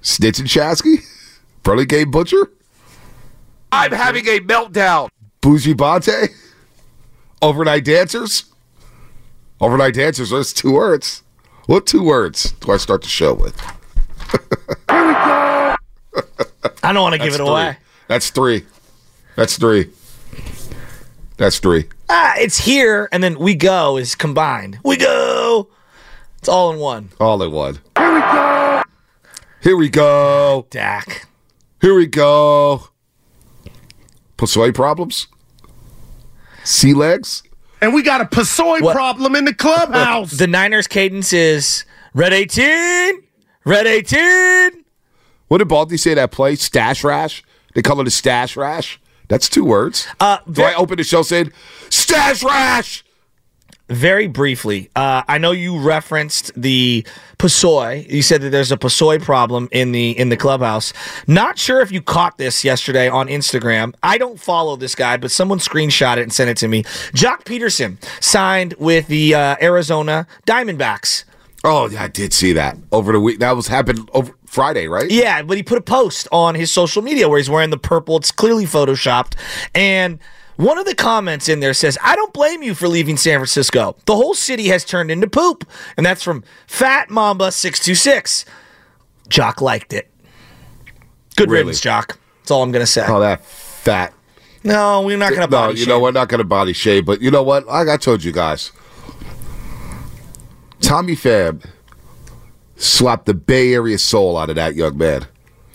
[0.03, 1.07] Snitch and Shasky?
[1.63, 2.51] Burley Game Butcher?
[3.73, 5.09] I'm having a meltdown.
[5.41, 6.29] Bougie Bonta?
[7.43, 8.45] Overnight Dancers?
[9.61, 11.23] Overnight Dancers, those two words.
[11.67, 13.59] What two words do I start the show with?
[14.91, 15.77] Here we go.
[16.83, 17.49] I don't want to give it three.
[17.49, 17.77] away.
[18.09, 18.67] That's three.
[19.37, 19.91] That's three.
[21.37, 21.87] That's three.
[22.09, 24.79] Ah, it's here, and then we go is combined.
[24.85, 25.69] We go.
[26.39, 27.11] It's all in one.
[27.21, 27.79] All in one.
[27.97, 28.83] Here we go.
[29.63, 30.67] Here we go.
[30.71, 31.27] Dak.
[31.81, 32.89] Here we go.
[34.37, 35.29] Passoy problems?
[36.71, 37.43] Sea legs?
[37.81, 38.95] And we got a Pasoy What?
[38.95, 40.33] problem in the clubhouse.
[40.33, 43.23] The Niners cadence is red 18,
[43.65, 44.85] red 18.
[45.49, 46.55] What did Baldy say that play?
[46.55, 47.43] Stash rash?
[47.75, 49.01] They call it a stash rash?
[49.29, 50.07] That's two words.
[50.21, 51.53] Uh, Do I open the show saying,
[51.89, 53.05] stash rash?
[53.91, 57.05] Very briefly, uh, I know you referenced the
[57.39, 58.09] Pasoy.
[58.09, 60.93] You said that there's a Pasoy problem in the in the clubhouse.
[61.27, 63.95] Not sure if you caught this yesterday on Instagram.
[64.01, 66.85] I don't follow this guy, but someone screenshot it and sent it to me.
[67.15, 71.25] Joc Pederson signed with the uh, Arizona Diamondbacks.
[71.65, 73.41] Oh, yeah, I did see that over the week.
[73.41, 75.11] That was happened over Friday, right?
[75.11, 78.17] Yeah, but he put a post on his social media where he's wearing the purple.
[78.17, 79.35] It's clearly photoshopped.
[79.75, 80.21] And
[80.61, 83.97] one of the comments in there says, I don't blame you for leaving San Francisco.
[84.07, 85.65] The whole city has turned into poop.
[85.97, 88.45] And that's from Fat Mamba626.
[89.29, 90.11] Joc liked it.
[91.37, 91.61] Good Really?
[91.65, 92.17] riddance, Joc.
[92.41, 93.05] That's all I'm going to say.
[93.09, 94.13] Oh, that fat.
[94.63, 95.89] No, we're not going to No, body you shame.
[95.89, 97.67] know, we're not going to body shame, but you know what?
[97.67, 98.73] Like I told you guys,
[100.81, 101.65] Tommy Pham
[102.77, 105.27] slapped the Bay Area soul out of that young man.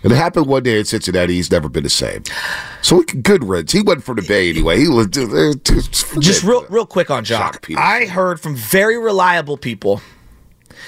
[0.06, 1.34] And it happened one day in Cincinnati.
[1.34, 2.22] He's never been the same.
[2.84, 3.72] So good riddance.
[3.72, 4.78] He went from the Bay anyway.
[4.80, 5.08] He was
[6.20, 7.76] Just real, real quick on Joc.
[7.76, 10.02] I heard from very reliable people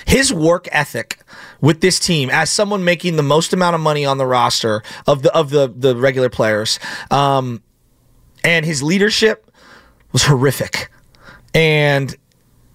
[0.06, 1.18] his work ethic
[1.62, 5.24] with this team as someone making the most amount of money on the roster of
[5.24, 7.64] the of the the regular players, um,
[8.44, 9.50] and his leadership
[10.12, 10.92] was horrific,
[11.56, 12.16] and.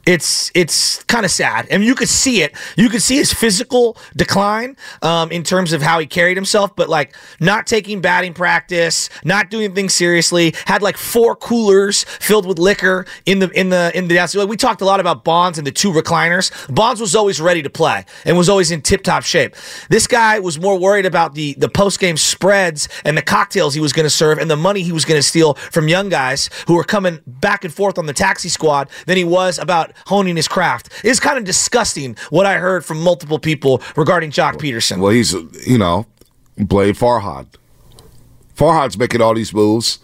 [0.04, 2.56] It's it's kind of sad, and you could see it.
[2.76, 6.88] You could see his physical decline um, in terms of how he carried himself, but
[6.88, 10.54] like not taking batting practice, not doing things seriously.
[10.66, 14.32] Had like four coolers filled with liquor in the in the in the.
[14.34, 16.50] Like we talked a lot about Bonds and the two recliners.
[16.74, 19.54] Bonds was always ready to play and was always in tip top shape.
[19.88, 23.80] This guy was more worried about the the post game spreads and the cocktails he
[23.80, 26.50] was going to serve and the money he was going to steal from young guys
[26.66, 30.36] who were coming back and forth on the taxi squad than he was about honing
[30.36, 30.88] his craft.
[31.04, 34.98] It's kind of disgusting what I heard from multiple people regarding Joc Pederson.
[34.98, 35.32] Well, he's,
[35.66, 36.06] you know,
[36.56, 37.46] blame Farhan.
[38.56, 39.98] Farhan's making all these moves.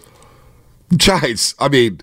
[0.97, 2.01] Giants, I mean,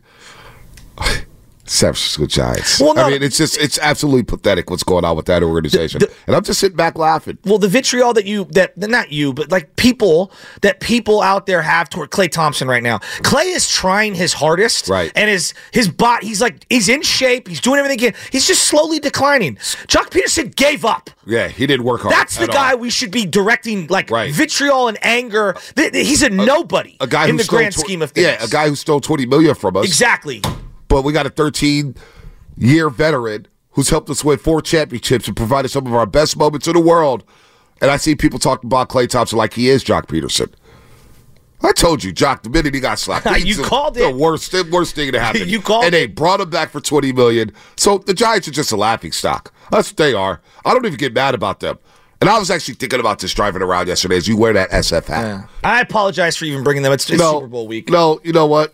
[1.65, 2.79] San Francisco Giants.
[2.79, 3.03] Well, no.
[3.03, 6.01] I mean, it's just, it's absolutely pathetic what's going on with that organization.
[6.27, 7.37] and I'm just sitting back laughing.
[7.43, 11.61] Well, the vitriol that you that not you, but like people that people out there
[11.61, 12.99] have toward Klay Thompson right now.
[13.19, 15.11] Klay is trying his hardest, Right.
[15.15, 17.47] And his his bot, he's like he's in shape.
[17.47, 18.21] He's doing everything he can.
[18.31, 19.55] He's just slowly declining.
[19.55, 21.09] Joc Pederson gave up.
[21.25, 22.13] Yeah, he didn't work hard.
[22.13, 22.77] That's the guy all.
[22.77, 24.31] we should be directing like right.
[24.31, 25.55] vitriol and anger.
[25.75, 28.27] He's a, nobody A guy in the grand tw- scheme of things.
[28.27, 29.85] Yeah, a guy who stole 20 million from us.
[29.85, 30.41] Exactly.
[30.95, 31.93] But we got a 13
[32.55, 36.67] year veteran who's helped us win four championships and provided some of our best moments
[36.69, 37.25] in the world.
[37.81, 40.53] And I see people talking about Klay Thompson like he is Joc Pederson.
[41.61, 44.15] I told you, Joc, the minute he got slapped, You he's the- called the it.
[44.15, 45.41] worst, the worst thing to happen.
[45.49, 47.51] You called and they brought him back for twenty million.
[47.75, 49.53] So the Giants are just a laughing stock.
[49.71, 50.39] That's what they are.
[50.63, 51.77] I don't even get mad about them.
[52.21, 55.07] And I was actually thinking about this driving around yesterday as you wear that SF
[55.07, 55.49] hat.
[55.61, 56.93] I apologize for even bringing them.
[56.93, 57.89] It's, it's No, Super Bowl week.
[57.89, 58.73] No, you know what?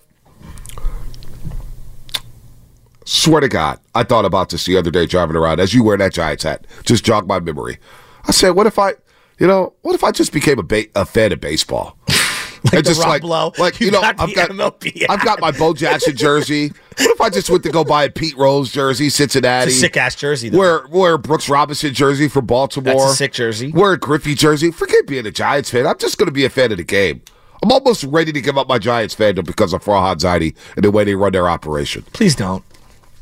[3.05, 5.97] Swear to God, I thought about this the other day driving around as you wear
[5.97, 6.65] that Giants hat.
[6.85, 7.77] Just jog my memory.
[8.25, 8.93] I said, what if I,
[9.39, 11.97] you know, what if I just became a, ba- a fan of baseball?
[12.63, 13.53] Like And just like, Lowe.
[13.57, 16.67] like you, You know, got the I've got, MLB I've got my Bo Jackson jersey.
[16.99, 19.71] What if I just went to go buy a Pete Rose jersey, Cincinnati?
[19.71, 20.49] Sick ass jersey.
[20.49, 20.59] Though.
[20.59, 22.93] Wear wear a Brooks Robinson jersey for Baltimore.
[22.93, 23.71] That's a sick jersey.
[23.71, 24.69] Wear a Griffey jersey.
[24.69, 25.87] Forget being a Giants fan.
[25.87, 27.23] I'm just going to be a fan of the game.
[27.63, 30.91] I'm almost ready to give up my Giants fandom because of Farhan Zaidi and the
[30.91, 32.03] way they run their operation.
[32.13, 32.63] Please don't.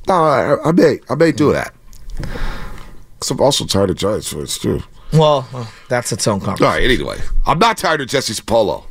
[0.07, 1.73] No, I, I may, I may do that.
[2.17, 4.81] Because I'm also tired of Giants fans too.
[5.13, 6.65] Well, uh, that's its own conversation.
[6.65, 6.83] All right.
[6.83, 8.83] Anyway, I'm not tired of Jesse Sapolu.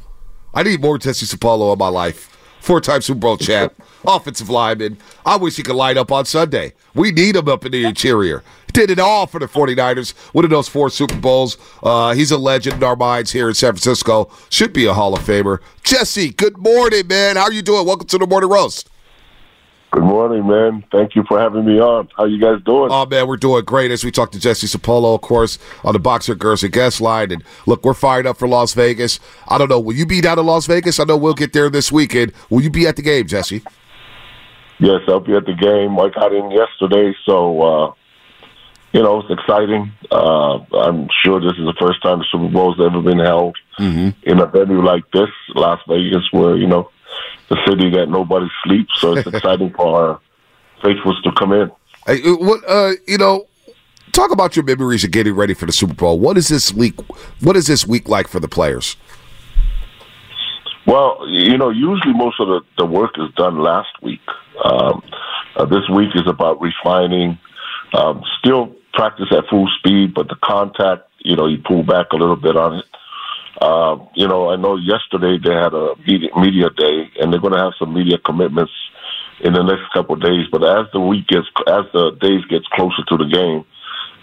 [0.55, 2.35] I need more Jesse Sapolu in my life.
[2.61, 3.73] Four-time Super Bowl champ,
[4.07, 4.99] offensive lineman.
[5.25, 6.73] I wish he could line up on Sunday.
[6.95, 8.43] We need him up in the interior.
[8.73, 10.13] Did it all for the 49ers.
[10.35, 11.57] One of those four Super Bowls.
[11.83, 14.31] Uh, he's a legend in our minds here in San Francisco.
[14.51, 15.61] Should be a Hall of Famer.
[15.85, 17.37] Jesse, good morning, man.
[17.37, 17.87] How are you doing?
[17.87, 18.88] Welcome to the Morning Roast.
[19.91, 20.85] Good morning, man.
[20.93, 22.09] Thank you for having me on.
[22.17, 22.91] How you guys doing?
[22.93, 25.99] Oh man, we're doing great as we talked to Jesse Sapolu, of course, on the
[25.99, 27.33] Boxer Girls and Guest line.
[27.33, 29.19] And look, we're fired up for Las Vegas.
[29.49, 31.01] I don't know, will you be down in Las Vegas?
[31.01, 32.33] I know we'll get there this weekend.
[32.51, 33.63] Will you be at the game, Jesse?
[34.79, 35.99] Yes, I'll be at the game.
[35.99, 37.93] I got in yesterday, so uh,
[38.93, 39.91] you know it's exciting.
[40.13, 44.29] Uh, I'm sure this is the first time the Super Bowl's ever been held Mm-hmm.
[44.29, 46.91] in a venue like this, Las Vegas, where you know
[47.49, 48.93] the city that nobody sleeps.
[49.01, 50.21] So it's exciting for our
[50.83, 51.71] faithfuls to come in.
[52.07, 53.47] Hey, uh, what uh, you know?
[54.13, 56.19] Talk about your memories of getting ready for the Super Bowl.
[56.19, 56.99] What is this week?
[57.41, 58.97] What is this week like for the players?
[60.89, 64.23] Well, you know, usually most of the, the work is done last week.
[64.65, 65.03] Um,
[65.55, 67.39] uh, this week is about refining,
[67.93, 72.17] um, still practice at full speed, but the contact, you know, you pull back a
[72.17, 72.85] little bit on it.
[73.61, 77.55] Uh, you know, I know yesterday they had a media, media day, and they're going
[77.55, 78.73] to have some media commitments
[79.41, 80.47] in the next couple of days.
[80.51, 83.65] But as the week gets, as the days gets closer to the game,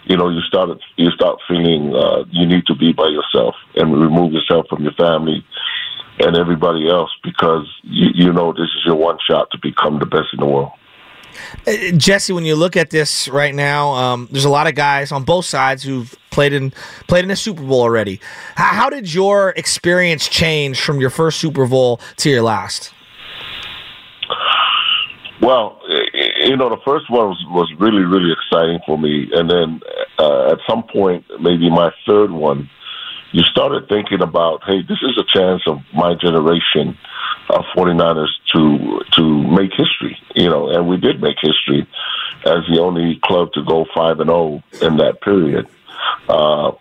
[0.04, 3.92] you know, you start you start feeling uh, you need to be by yourself and
[3.92, 5.44] remove yourself from your family
[6.20, 10.06] and everybody else because you, you know this is your one shot to become the
[10.06, 10.72] best in the world.
[11.66, 15.12] Uh, Jesse, when you look at this right now, um, there's a lot of guys
[15.12, 16.72] on both sides who've played in
[17.08, 18.20] played in a Super Bowl already.
[18.54, 22.92] How, how did your experience change from your first Super Bowl to your last?
[25.40, 25.80] Well,
[26.38, 29.28] you know, the first one was, was really, really exciting for me.
[29.32, 29.80] And then
[30.18, 32.70] uh, at some point, maybe my third one,
[33.32, 36.96] you started thinking about, hey, this is a chance of my generation
[37.50, 41.86] of 49ers to to make history, you know, and we did make history
[42.44, 45.66] as the only club to go 5 and 0 in that period.
[46.28, 46.72] Uh,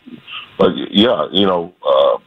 [0.57, 2.17] but yeah, you know, uh,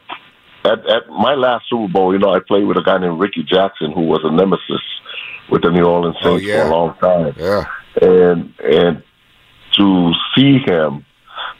[0.71, 3.43] at, at my last Super Bowl, you know, I played with a guy named Rickey
[3.43, 4.81] Jackson who was a nemesis
[5.49, 6.63] with the New Orleans Oh, Saints yeah.
[6.63, 7.33] for a long time.
[7.37, 7.63] Yeah.
[8.01, 9.03] And and
[9.77, 11.05] to see him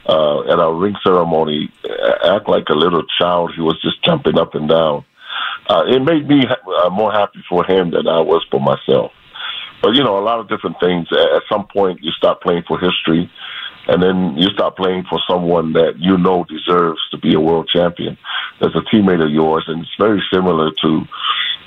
[0.08, 4.38] uh, at our ring ceremony uh, act like a little child, he was just jumping
[4.38, 5.06] up and down.
[5.70, 9.12] Uh, it made me uh, more happy for him than I was for myself.
[9.82, 11.08] But you know, a lot of different things.
[11.12, 13.32] At some point, you start playing for history,
[13.88, 17.70] and then you start playing for someone that you know deserves to be a world
[17.74, 18.18] champion.
[18.62, 21.02] As a teammate of yours, and it's very similar to,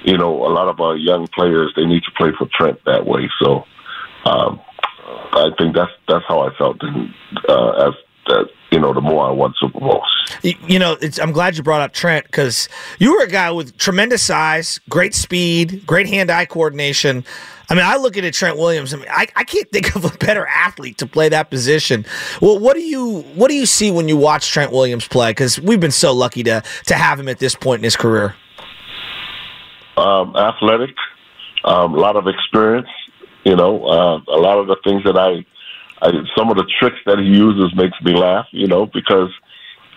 [0.05, 1.73] you know, a lot of our young players.
[1.75, 3.31] They need to play for Trent that way.
[3.41, 3.65] So,
[4.27, 4.61] um,
[5.33, 6.83] I think that's that's how I felt.
[6.83, 7.15] And,
[7.49, 7.95] uh, as
[8.27, 10.05] that, you know, the more I won Super Bowls.
[10.43, 12.69] You, you know, it's, I'm glad you brought up Trent because
[12.99, 17.25] you were a guy with tremendous size, great speed, great hand-eye coordination.
[17.69, 18.93] I mean, I look at it, Trent Williams.
[18.93, 22.05] I mean, I, I can't think of a better athlete to play that position.
[22.41, 25.31] Well, what do you what do you see when you watch Trent Williams play?
[25.31, 28.35] Because we've been so lucky to to have him at this point in his career.
[29.97, 30.95] um, athletic,
[31.65, 32.89] um, a lot of experience.
[33.45, 35.45] You know, uh, a lot of the things that I,
[36.03, 38.47] I, some of the tricks that he uses makes me laugh.
[38.51, 39.31] You know, because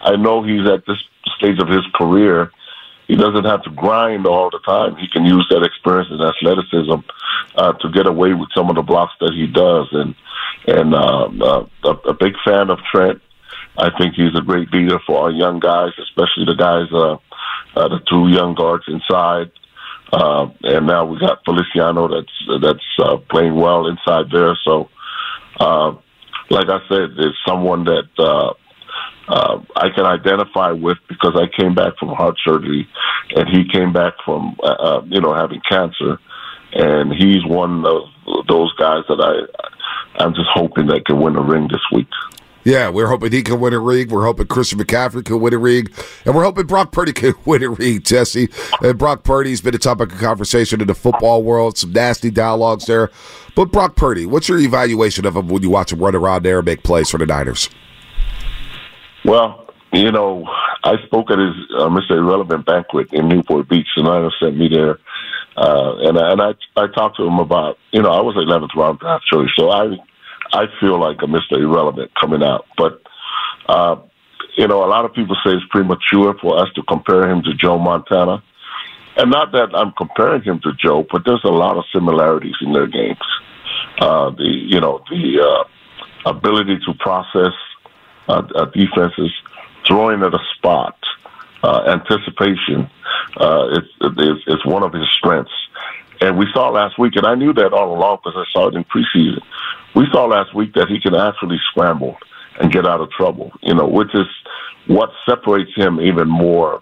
[0.01, 1.01] I know he's at this
[1.37, 2.51] stage of his career.
[3.07, 4.95] He doesn't have to grind all the time.
[4.95, 7.07] He can use that experience and athleticism
[7.55, 9.87] uh, to get away with some of the blocks that he does.
[9.91, 10.15] And
[10.67, 13.21] and um, uh, a, a big fan of Trent.
[13.77, 17.17] I think he's a great leader for our young guys, especially the guys, uh,
[17.77, 19.51] uh, the two young guards inside.
[20.13, 24.57] Uh, and now we got Feliciano that's that's uh, playing well inside there.
[24.63, 24.89] So,
[25.59, 25.95] uh,
[26.49, 28.53] like I said, it's someone that uh,
[29.27, 32.87] uh, I can identify with because I came back from heart surgery,
[33.35, 36.19] and he came back from uh, uh, you know having cancer,
[36.73, 38.03] and he's one of
[38.47, 42.07] those guys that I I'm just hoping that can win a ring this week.
[42.65, 44.09] Yeah, we're hoping he can win a ring.
[44.09, 45.87] We're hoping Christian McCaffrey can win a ring.
[46.25, 48.49] And we're hoping Brock Purdy can win a ring, Jesse.
[48.81, 52.87] And Brock Purdy's been a topic of conversation in the football world, some nasty dialogues
[52.87, 53.11] there.
[53.55, 56.57] But Brock Purdy, what's your evaluation of him when you watch him run around there
[56.57, 57.69] and make plays for the Niners?
[59.23, 60.45] Well, you know,
[60.83, 62.11] I spoke at his uh, Mr.
[62.17, 63.87] Irrelevant banquet in Newport Beach.
[63.95, 64.99] The Niners sent me there,
[65.55, 68.99] uh, and and I I talked to him about you know I was 11th round
[68.99, 69.97] draft choice, so I
[70.55, 71.59] I feel like a Mr.
[71.59, 73.01] Irrelevant coming out, but.
[73.67, 73.97] Uh,
[74.57, 77.53] you know, a lot of people say it's premature for us to compare him to
[77.53, 78.41] Joe Montana.
[79.17, 82.73] And not that I'm comparing him to Joe, but there's a lot of similarities in
[82.73, 83.17] their games.
[83.99, 87.53] Uh, the, you know, the uh, ability to process
[88.27, 89.31] uh, uh, defenses,
[89.87, 90.97] throwing at a spot,
[91.63, 92.89] uh, anticipation,
[93.37, 95.51] uh, it's, it's one of his strengths.
[96.21, 98.75] And we saw last week, and I knew that all along because I saw it
[98.75, 99.41] in preseason.
[99.95, 102.17] We saw last week that he can actually scramble
[102.59, 104.27] and get out of trouble, you know, which is
[104.87, 106.81] what separates him even more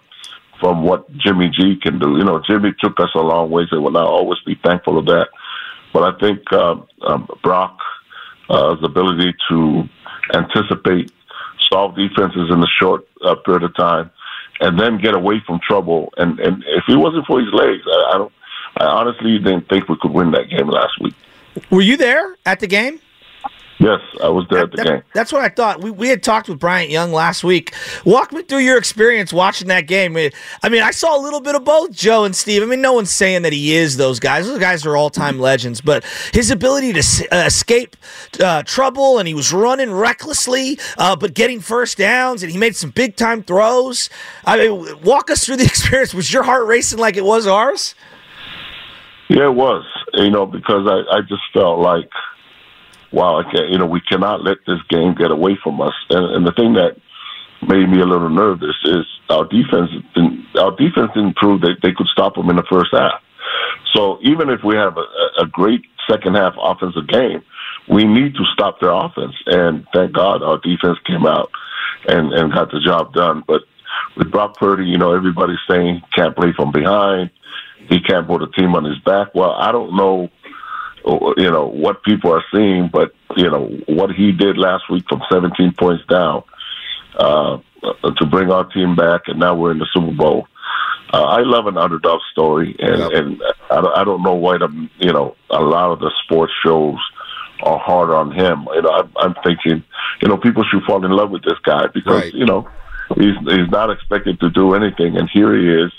[0.60, 2.16] from what Jimmy G can do.
[2.16, 5.28] You know, Jimmy took us a long way, and we'll always be thankful of that.
[5.92, 7.78] But I think um, um, Brock,
[8.48, 9.84] uh, ability to
[10.34, 11.12] anticipate,
[11.72, 14.10] solve defenses in a short uh, period of time,
[14.60, 16.12] and then get away from trouble.
[16.16, 18.32] And, and if it wasn't for his legs, I, I don't.
[18.76, 21.14] I honestly didn't think we could win that game last week.
[21.70, 23.00] Were you there at the game?
[23.80, 25.02] Yes, I was there at the That- game.
[25.14, 25.82] That's what I thought.
[25.82, 27.74] We, we had talked with Bryant Young last week.
[28.04, 30.16] Walk me through your experience watching that game.
[30.16, 32.62] I mean, I saw a little bit of both Joe and Steve.
[32.62, 34.46] I mean, no one's saying that he is those guys.
[34.46, 37.96] Those guys are all time legends, but his ability to uh, escape
[38.40, 42.76] uh, trouble and he was running recklessly, uh, but getting first downs and he made
[42.76, 44.08] some big time throws.
[44.44, 46.14] I mean, walk us through the experience.
[46.14, 47.96] Was your heart racing like it was ours?
[49.28, 49.84] Yeah, it was.
[50.14, 52.10] You know, because I, I just felt like,
[53.12, 55.94] wow, you know, we cannot let this game get away from us.
[56.10, 56.96] And, and the thing that
[57.66, 59.90] made me a little nervous is our defense.
[60.14, 63.22] Didn't, our defense didn't prove that they could stop them in the first half.
[63.94, 67.42] So even if we have a, a great second half offensive game,
[67.88, 69.34] we need to stop their offense.
[69.46, 71.50] And thank God our defense came out
[72.08, 73.42] and, and got the job done.
[73.46, 73.62] But
[74.16, 77.30] with Brock Purdy, you know, everybody's saying can't play from behind.
[77.88, 79.34] He can't put a team on his back.
[79.34, 80.30] Well, I don't know,
[81.36, 85.22] you know, what people are seeing, but, you know, what he did last week from
[85.30, 86.42] 17 points down
[87.18, 87.58] uh,
[88.16, 90.48] to bring our team back, and now we're in the Super Bowl.
[91.12, 94.88] Uh, I love an underdog story, and, and I, don't- I don't know why the
[94.98, 96.96] you know a lot of the sports shows
[97.62, 98.66] are hard on him.
[98.74, 99.84] You know, I'm, I'm thinking,
[100.22, 102.68] you know, people should fall in love with this guy because you know
[103.16, 105.92] he's he's not expected to do anything, and here he is.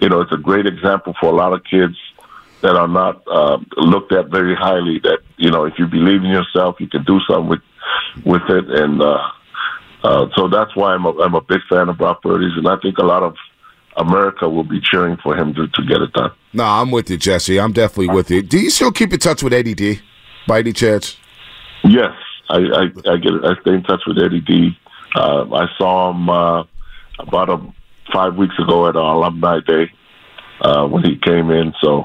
[0.00, 1.96] You know, it's a great example for a lot of kids
[2.60, 4.98] that are not uh, looked at very highly.
[5.00, 7.60] That you know, if you believe in yourself, you can do something with
[8.24, 9.28] with it, and uh,
[10.02, 12.76] uh, so that's why I'm a, I'm a big fan of Brock Purdy's, and I
[12.82, 13.34] think a lot of
[13.96, 16.30] America will be cheering for him to, to get it done.
[16.52, 17.58] No, I'm with you, Jesse.
[17.58, 18.42] I'm definitely with you.
[18.42, 20.00] Do you still keep in touch with Eddie D
[20.46, 21.16] by any chance?
[21.84, 22.12] Yes,
[22.48, 22.82] I I,
[23.12, 23.44] I get it.
[23.44, 24.78] I stay in touch with Eddie D.
[25.14, 26.64] Uh, I saw him uh,
[27.18, 27.60] about a,
[28.12, 29.90] five weeks ago at our alumni day
[30.60, 31.72] uh, when he came in.
[31.80, 32.04] So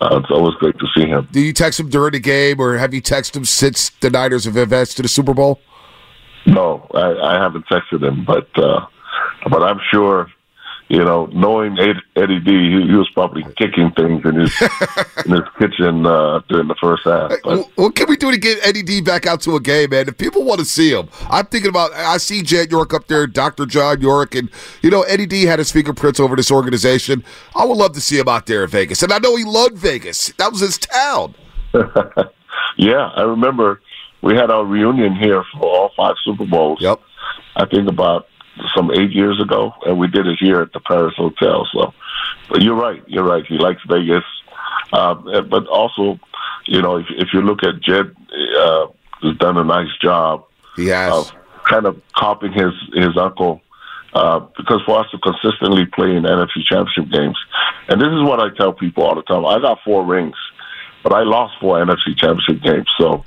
[0.00, 1.28] uh, it's always great to see him.
[1.30, 4.44] Do you text him during the game, or have you texted him since the Niners
[4.44, 5.60] have advanced to the Super Bowl?
[6.46, 8.86] No, I, I haven't texted him, but uh,
[9.48, 10.28] but I'm sure.
[10.92, 14.60] You know, knowing Ed, Eddie D, he, he was probably kicking things in his
[15.24, 17.32] in his kitchen uh, during the first half.
[17.42, 20.06] But What can we do to get Eddie D back out to a game, man?
[20.06, 21.94] If people want to see him, I'm thinking about.
[21.94, 23.64] I see Jed York up there, Dr.
[23.64, 24.50] John York, and
[24.82, 27.24] you know Eddie D had his fingerprints over this organization.
[27.56, 29.78] I would love to see him out there in Vegas, and I know he loved
[29.78, 30.30] Vegas.
[30.36, 31.34] That was his town.
[32.76, 33.80] yeah, I remember
[34.20, 36.82] we had our reunion here for all five Super Bowls.
[36.82, 37.00] Yep.
[37.56, 38.28] I think about
[38.74, 41.66] some eight years ago, and we did it here at the Paris Hotel.
[41.72, 41.92] So,
[42.48, 43.02] but you're right.
[43.06, 43.44] You're right.
[43.46, 44.24] He likes Vegas,
[44.92, 46.18] um, but also,
[46.66, 48.14] you know, if, if you look at Jed,
[48.58, 48.86] uh,
[49.22, 50.44] has done a nice job.
[51.10, 51.32] Has of
[51.64, 53.60] kind of copying his his uncle.
[54.14, 57.38] Uh, because for us to consistently play in NFC Championship games,
[57.88, 59.46] and this is what I tell people all the time.
[59.46, 60.36] I got four rings,
[61.02, 62.86] but I lost four NFC Championship games.
[62.98, 63.24] So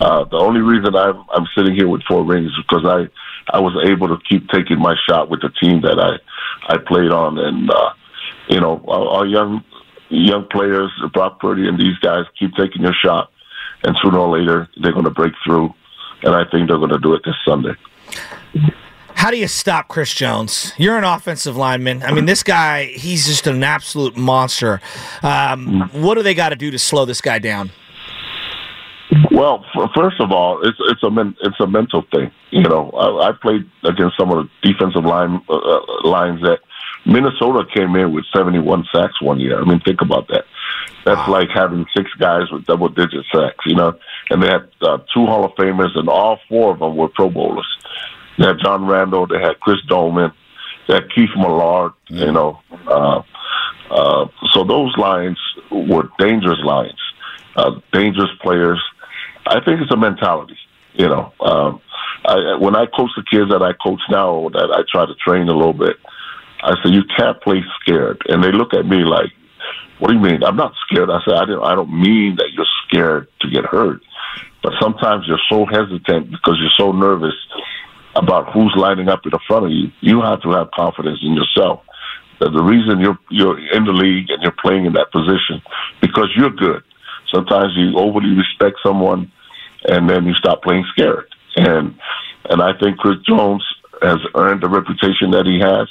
[0.00, 3.08] uh, the only reason I'm I'm sitting here with four rings is because I
[3.56, 6.18] I was able to keep taking my shot with the team that I
[6.72, 7.92] I played on, and uh,
[8.48, 9.64] you know our, our young
[10.10, 13.30] young players, Brock Purdy and these guys, keep taking their shot,
[13.82, 15.74] and sooner or later they're going to break through,
[16.22, 17.74] and I think they're going to do it this Sunday.
[19.14, 20.72] How do you stop Chris Jones?
[20.78, 22.04] You're an offensive lineman.
[22.04, 24.80] I mean, this guy, he's just an absolute monster.
[25.24, 27.72] Um, what do they got to do to slow this guy down?
[29.30, 32.30] Well, first of all, it's it's a men, it's a mental thing.
[32.50, 36.58] You know, I, I played against some of the defensive line uh, uh, lines that
[37.06, 39.60] Minnesota came in with 71 sacks one year.
[39.60, 40.44] I mean, think about that.
[41.04, 43.64] That's like having six guys with double digit sacks.
[43.64, 43.98] You know,
[44.30, 47.30] and they had uh, two Hall of Famers, and all four of them were Pro
[47.30, 47.66] Bowlers.
[48.38, 50.32] They had John Randle, they had Chris Doleman,
[50.86, 51.92] they had Keith Millard.
[52.08, 53.22] You know, uh,
[53.90, 55.38] uh, so those lines
[55.70, 57.00] were dangerous lines,
[57.56, 58.82] uh, dangerous players.
[59.48, 60.56] I think it's a mentality.
[60.94, 61.80] You know, um,
[62.24, 65.48] I, when I coach the kids that I coach now, that I try to train
[65.48, 65.96] a little bit,
[66.62, 69.30] I say you can't play scared, and they look at me like,
[69.98, 70.42] "What do you mean?
[70.42, 71.64] I'm not scared." I said, "I don't.
[71.64, 74.00] I don't mean that you're scared to get hurt,
[74.62, 77.34] but sometimes you're so hesitant because you're so nervous
[78.16, 79.92] about who's lining up in front of you.
[80.00, 81.82] You have to have confidence in yourself."
[82.40, 85.62] That the reason you're you're in the league and you're playing in that position
[86.00, 86.82] because you're good.
[87.34, 89.30] Sometimes you overly respect someone,
[89.84, 91.26] and then you stop playing scared.
[91.56, 91.98] And
[92.50, 93.64] and I think Chris Jones
[94.02, 95.88] has earned the reputation that he has.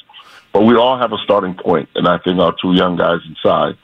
[0.53, 3.77] But we all have a starting point, and I think our two young guys inside,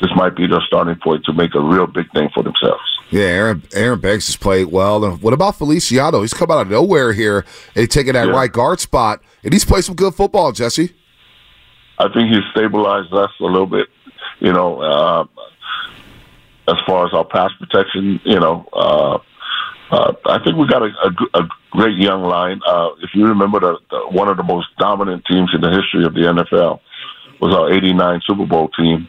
[0.00, 2.82] this might be their starting point to make a real big thing for themselves.
[3.10, 5.04] Yeah, Aaron Aaron Banks has played well.
[5.04, 6.22] And what about Feliciano?
[6.22, 7.38] He's come out of nowhere here
[7.74, 8.32] and he's taking that Yeah.
[8.32, 10.92] right guard spot, and he's played some good football, Jesse.
[11.98, 13.86] I think he's stabilized us a little bit,
[14.40, 15.24] you know, uh,
[16.68, 18.66] as far as our pass protection, you know.
[18.72, 19.18] Uh,
[19.94, 22.60] uh, I think we got a great young line.
[22.66, 26.04] Uh, if you remember, the, the, one of the most dominant teams in the history
[26.04, 26.80] of the NFL
[27.40, 29.08] was our '89 Super Bowl team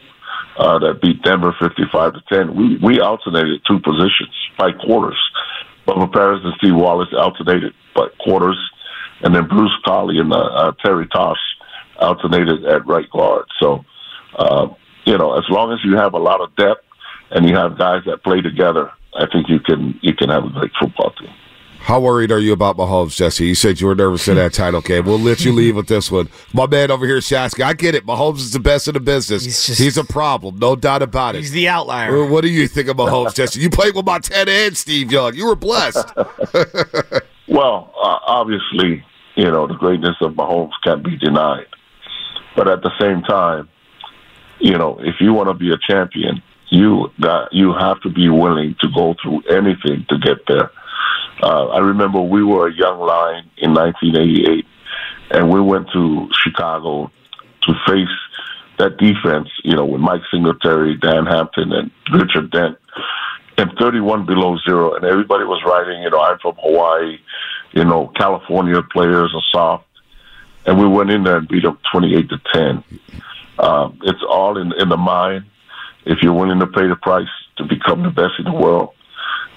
[0.56, 2.54] uh, that beat Denver 55 to 10.
[2.54, 5.18] We we alternated two positions by quarters.
[5.88, 8.58] Bubba Paris and Steve Wallace alternated by quarters,
[9.22, 11.42] and then Bruce Collie and uh, uh, Terry Tausch
[11.98, 13.46] alternated at right guard.
[13.60, 13.84] So,
[14.38, 14.68] uh,
[15.04, 16.84] you know, as long as you have a lot of depth
[17.30, 20.50] and you have guys that play together, I think you can you can have a
[20.50, 21.30] great football team.
[21.78, 23.46] How worried are you about Mahomes, Jesse?
[23.46, 25.04] You said you were nervous in that title game.
[25.04, 26.28] We'll let you leave with this one.
[26.52, 28.04] My man over here, Shasky, I get it.
[28.04, 29.44] Mahomes is the best in the business.
[29.78, 31.42] He's, a problem, no doubt about it.
[31.42, 32.26] He's the outlier.
[32.26, 33.60] What do you think of Mahomes, Jesse?
[33.60, 35.34] You played with Montana and Steve Young.
[35.34, 36.12] You were blessed.
[37.48, 39.04] Well, uh, obviously,
[39.36, 41.66] you know, the greatness of Mahomes can't be denied.
[42.56, 43.68] But at the same time,
[44.58, 48.28] you know, if you want to be a champion, you got, you have to be
[48.28, 50.70] willing to go through anything to get there.
[51.42, 54.64] Uh, I remember we were a young line in 1988,
[55.30, 57.10] and we went to Chicago
[57.62, 58.08] to face
[58.78, 62.76] that defense, you know, with Mike Singletary, Dan Hampton, and Richard Dent,
[63.58, 67.18] and 31 below zero, and everybody was writing, you know, I'm from Hawaii,
[67.72, 69.86] you know, California players are soft,
[70.66, 72.84] and we went in there and beat them 28 to 10.
[73.58, 75.46] Um, it's all in in the mind.
[76.06, 77.28] If you're willing to pay the price
[77.58, 78.94] to become the best in the world,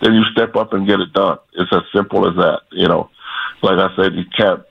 [0.02, 1.38] then you step up and get it done.
[1.54, 2.62] It's as simple as that.
[2.72, 3.10] You know,
[3.62, 4.64] like I said, you can't.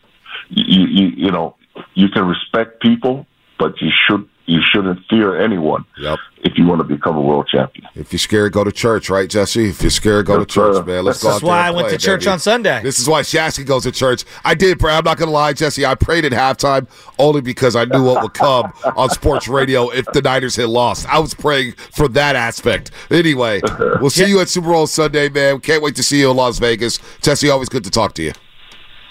[0.49, 1.57] You you, you know,
[1.95, 3.27] you can respect people,
[3.59, 5.85] but you should you shouldn't fear anyone.
[5.99, 6.19] Yep.
[6.41, 7.87] If you want to become a world champion.
[7.95, 9.69] If you're scared, go to church, right, Jesse?
[9.69, 10.85] If you're scared, go to church, sir.
[10.85, 11.05] man.
[11.05, 12.31] Let's This is why I went play, to church baby.
[12.31, 12.81] on Sunday.
[12.83, 14.25] This is why Shasky goes to church.
[14.45, 14.95] I did pray.
[14.95, 15.85] I'm not going to lie, Jesse.
[15.85, 16.89] I prayed at halftime
[17.19, 21.07] only because I knew what would come on sports radio if the Niners had lost.
[21.09, 22.93] I was praying for that aspect.
[23.11, 23.61] Anyway,
[24.01, 25.61] we'll see you at Super Bowl Sunday, man.
[25.61, 27.01] Can't wait to see you in Las Vegas.
[27.21, 28.33] Jesse, always good to talk to you.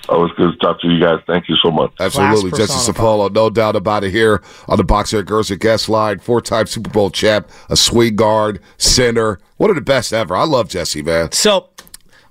[0.10, 1.20] Always good to talk to you guys.
[1.28, 1.92] Thank you so much.
[2.00, 2.52] Absolutely.
[2.52, 6.20] Jesse Sapolu, no doubt about it here on the Boxer Girls at Guest Line.
[6.20, 9.40] Four time Super Bowl champ, a sweet guard, center.
[9.58, 10.36] One of the best ever.
[10.36, 11.32] I love Jesse, man.
[11.34, 11.70] So,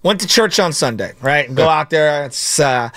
[0.02, 1.52] went to church on Sunday, right?
[1.54, 2.24] Go out there.
[2.24, 2.90] It's uh,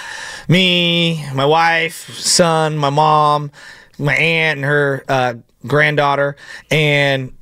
[0.47, 3.51] me, my wife, son, my mom,
[3.97, 5.33] my aunt, and her uh,
[5.67, 6.37] granddaughter,
[6.71, 7.33] and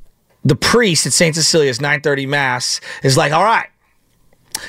[0.44, 1.36] the priest at St.
[1.36, 3.68] Cecilia's 9:30 mass is like, "All right."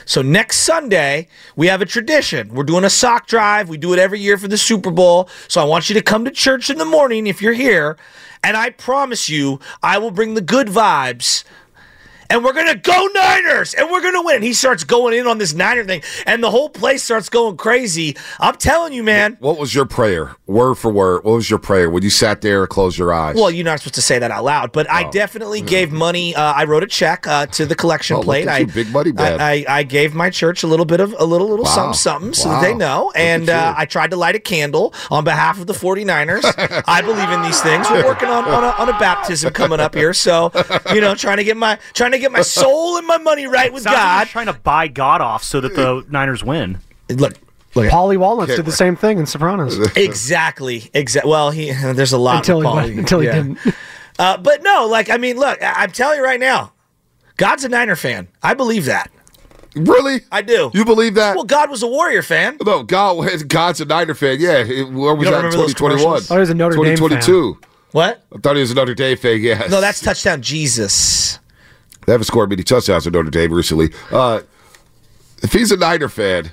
[0.04, 2.54] So next Sunday, we have a tradition.
[2.54, 3.68] We're doing a sock drive.
[3.68, 5.28] We do it every year for the Super Bowl.
[5.48, 7.96] So I want you to come to church in the morning if you're here.
[8.42, 11.44] And I promise you, I will bring the good vibes.
[12.30, 14.36] And we're gonna go Niners, and we're gonna win.
[14.36, 17.56] And he starts going in on this Niner thing, and the whole place starts going
[17.56, 18.16] crazy.
[18.38, 19.36] I'm telling you, man.
[19.40, 20.36] What was your prayer?
[20.46, 21.24] Word for word.
[21.24, 23.34] What was your prayer when you sat there and closed your eyes?
[23.34, 26.34] Well, you're not supposed to say that out loud, but I definitely gave money.
[26.36, 28.46] Uh, I wrote a check uh, to the collection Oh, plate.
[28.46, 29.40] at I you, big money man.
[29.40, 31.92] I, I, I gave my church a little bit of a little little Wow.
[31.92, 33.74] something something so that they know, and uh.
[33.76, 36.44] I tried to light a candle on behalf of the 49ers.
[36.86, 37.88] I believe in these things.
[37.90, 40.52] We're working on on a, on a baptism coming up here, so
[40.92, 43.72] you know, trying to get my trying to get my soul and my money right
[43.72, 44.24] with Sounds like God.
[44.26, 46.78] he's trying to buy God off so that the Niners win.
[47.08, 47.34] Look,
[47.74, 47.90] look.
[47.90, 49.78] Paulie Walnuts did the same thing in Sopranos.
[49.96, 50.90] Exactly.
[50.94, 51.30] Exactly.
[51.30, 53.58] Well, he there's a lot Until of he went- until he didn't.
[54.20, 56.72] Uh, but no, like I mean, look, I- I'm telling you right now,
[57.36, 58.26] God's a Niner fan.
[58.42, 59.12] I believe that.
[59.76, 60.22] Really?
[60.32, 60.72] I do.
[60.74, 61.36] You believe that?
[61.36, 62.56] Well, God was a Warrior fan.
[62.66, 64.38] No, God, God's a Niner fan.
[64.40, 65.98] Yeah, it- where was that in 2021?
[66.00, 66.30] commercials?
[66.32, 66.96] Oh, he was a Notre Dame fan.
[66.96, 67.60] 2022.
[67.92, 68.24] What?
[68.34, 69.40] I thought he was a Notre Dame fan.
[69.40, 69.70] Yes.
[69.70, 71.38] No, that's touchdown Jesus.
[72.08, 73.90] They haven't scored many touchdowns in Notre Dame recently.
[74.10, 74.40] Uh,
[75.42, 76.52] if he's a Niner fan,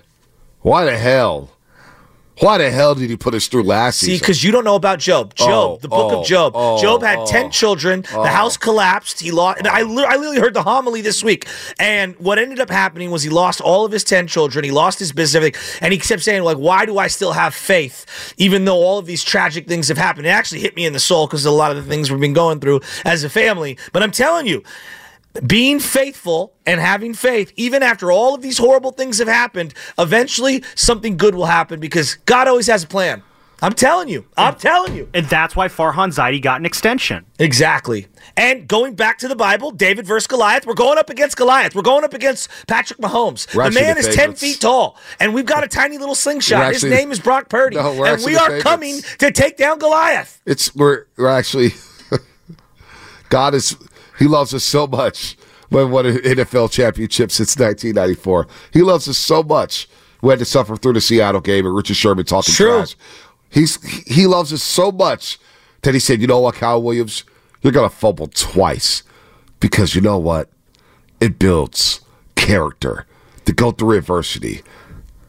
[0.60, 1.50] why the hell?
[2.42, 4.20] Why the hell did he put us through last See, season?
[4.20, 5.34] because you don't know about Job.
[5.34, 6.52] Job, Oh, the book oh, of Job.
[6.58, 8.04] oh, Job had 10 children.
[8.14, 8.24] oh.
[8.24, 9.22] The house collapsed.
[9.22, 9.66] He lost.
[9.66, 11.48] I, li- I literally heard the homily this week.
[11.80, 14.66] And what ended up happening was he lost all of his ten children.
[14.66, 15.80] He lost his business, everything.
[15.82, 18.06] And he kept saying, like, why do I still have faith,
[18.38, 20.28] even though all of these tragic things have happened?
[20.28, 22.34] It actually hit me in the soul because a lot of the things we've been
[22.34, 23.78] going through as a family.
[23.94, 24.62] But I'm telling you,
[25.46, 30.64] being faithful and having faith, even after all of these horrible things have happened, eventually
[30.76, 33.24] something good will happen because God always has a plan.
[33.62, 34.26] I'm telling you.
[34.38, 35.10] I'm telling you.
[35.14, 37.26] And that's why Farhan Zaidi got an extension.
[37.40, 38.08] Exactly.
[38.36, 41.74] And going back to the Bible, David versus Goliath, we're going up against Goliath.
[41.74, 43.54] We're going up against Patrick Mahomes.
[43.56, 46.60] We're the man the is 10 feet tall, and we've got a tiny little slingshot.
[46.60, 47.76] We're His name is Brock Purdy.
[47.86, 48.64] No, and we are favorites.
[48.64, 50.42] coming to take down Goliath.
[50.46, 51.72] It's we're we're actually
[53.30, 53.76] God is
[54.18, 55.38] He loves us so much.
[55.70, 58.48] We won an NFL championship since 1994.
[58.72, 59.90] He loves us so much.
[60.22, 62.78] We had to suffer through the Seattle game and Richard Sherman talking True.
[62.78, 62.96] trash.
[63.50, 65.40] He's he loves us so much
[65.82, 67.24] that he said, "You know what, Kyle Williams,
[67.62, 69.04] you're gonna fumble twice
[69.60, 70.50] because you know what,
[71.20, 72.02] it builds
[72.36, 73.06] character
[73.46, 74.62] to go through adversity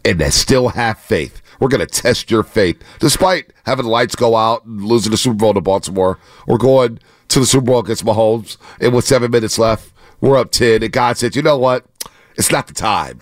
[0.05, 1.41] and to still have faith.
[1.61, 2.83] We're going to test your faith.
[2.99, 6.99] Despite having the lights go out and losing the Super Bowl to Baltimore, we're going
[7.29, 10.83] to the Super Bowl against Mahomes, and with seven minutes left, we're up 10.
[10.83, 11.85] And God said, you know what?
[12.37, 13.21] It's not the time.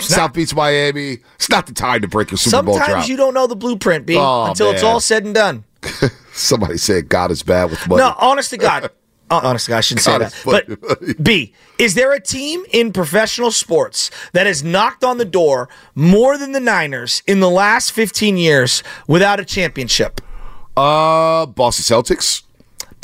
[0.00, 3.34] South Beach, Miami, it's not the time to break your Super Bowl Sometimes you don't
[3.34, 5.64] know the blueprint, B, Oh, until it's all said and done.
[6.32, 8.02] Somebody said God is bad with money.
[8.02, 8.84] No, honest to God.
[9.30, 10.34] uh, honestly, I shouldn't say that.
[10.44, 15.68] But B, is there a team in professional sports that has knocked on the door
[15.94, 20.20] more than the Niners in the last 15 years without a championship?
[20.76, 22.42] Uh, Boston Celtics.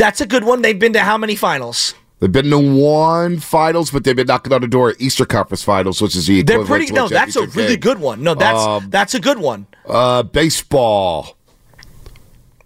[0.03, 0.63] That's a good one.
[0.63, 1.95] They've been to how many finals?
[2.19, 5.63] They've been to one finals, but they've been knocking on the door at Easter Conference
[5.63, 6.93] Finals, which is the They're pretty.
[6.93, 7.79] No, that's a really game.
[7.81, 8.21] good one.
[8.21, 9.69] No, that's Um, that's a good one.
[9.87, 11.37] Uh, baseball.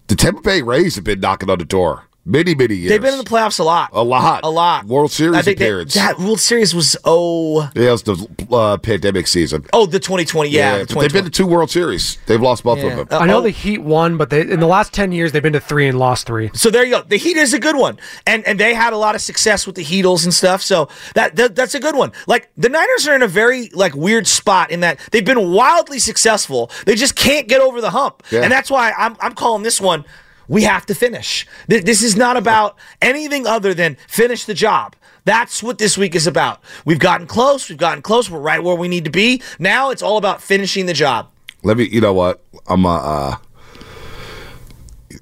[0.07, 2.91] The Tampa Bay Rays have been knocking on the door many, many years.
[2.91, 3.91] They've been in the playoffs a lot.
[3.93, 4.85] a lot, A lot.
[4.85, 8.77] World Series I think they- that World Series was oh yeah, it was the uh,
[8.79, 9.65] pandemic season.
[9.73, 10.51] oh the 2020.
[10.51, 12.19] Yeah, the but they've been to two World Series.
[12.27, 12.99] They've lost both Yeah.
[12.99, 13.09] of them.
[13.11, 13.43] Uh, I know oh.
[13.43, 15.99] the Heat won, but they, in the last ten years they've been to three and
[15.99, 16.51] lost three.
[16.55, 17.03] So there you go.
[17.03, 19.77] The Heat is a good one, and and they had a lot of success with
[19.77, 20.63] the Heatles and stuff.
[20.63, 22.13] So that, that that's a good one.
[22.27, 25.99] Like the Niners are in a very like weird spot in that they've been wildly
[25.99, 26.71] successful.
[26.85, 28.43] They just can't get over the hump, Yeah.
[28.43, 30.05] and that's why I'm I'm calling this one.
[30.49, 31.47] We have to finish.
[31.67, 34.95] This is not about anything other than finish the job.
[35.25, 36.63] That's what this week is about.
[36.85, 37.69] We've gotten close.
[37.69, 38.31] We've gotten close.
[38.31, 39.43] We're right where we need to be.
[39.59, 41.29] Now it's all about finishing the job.
[41.65, 42.45] Let me, you know what?
[42.69, 43.37] I'm, uh, uh,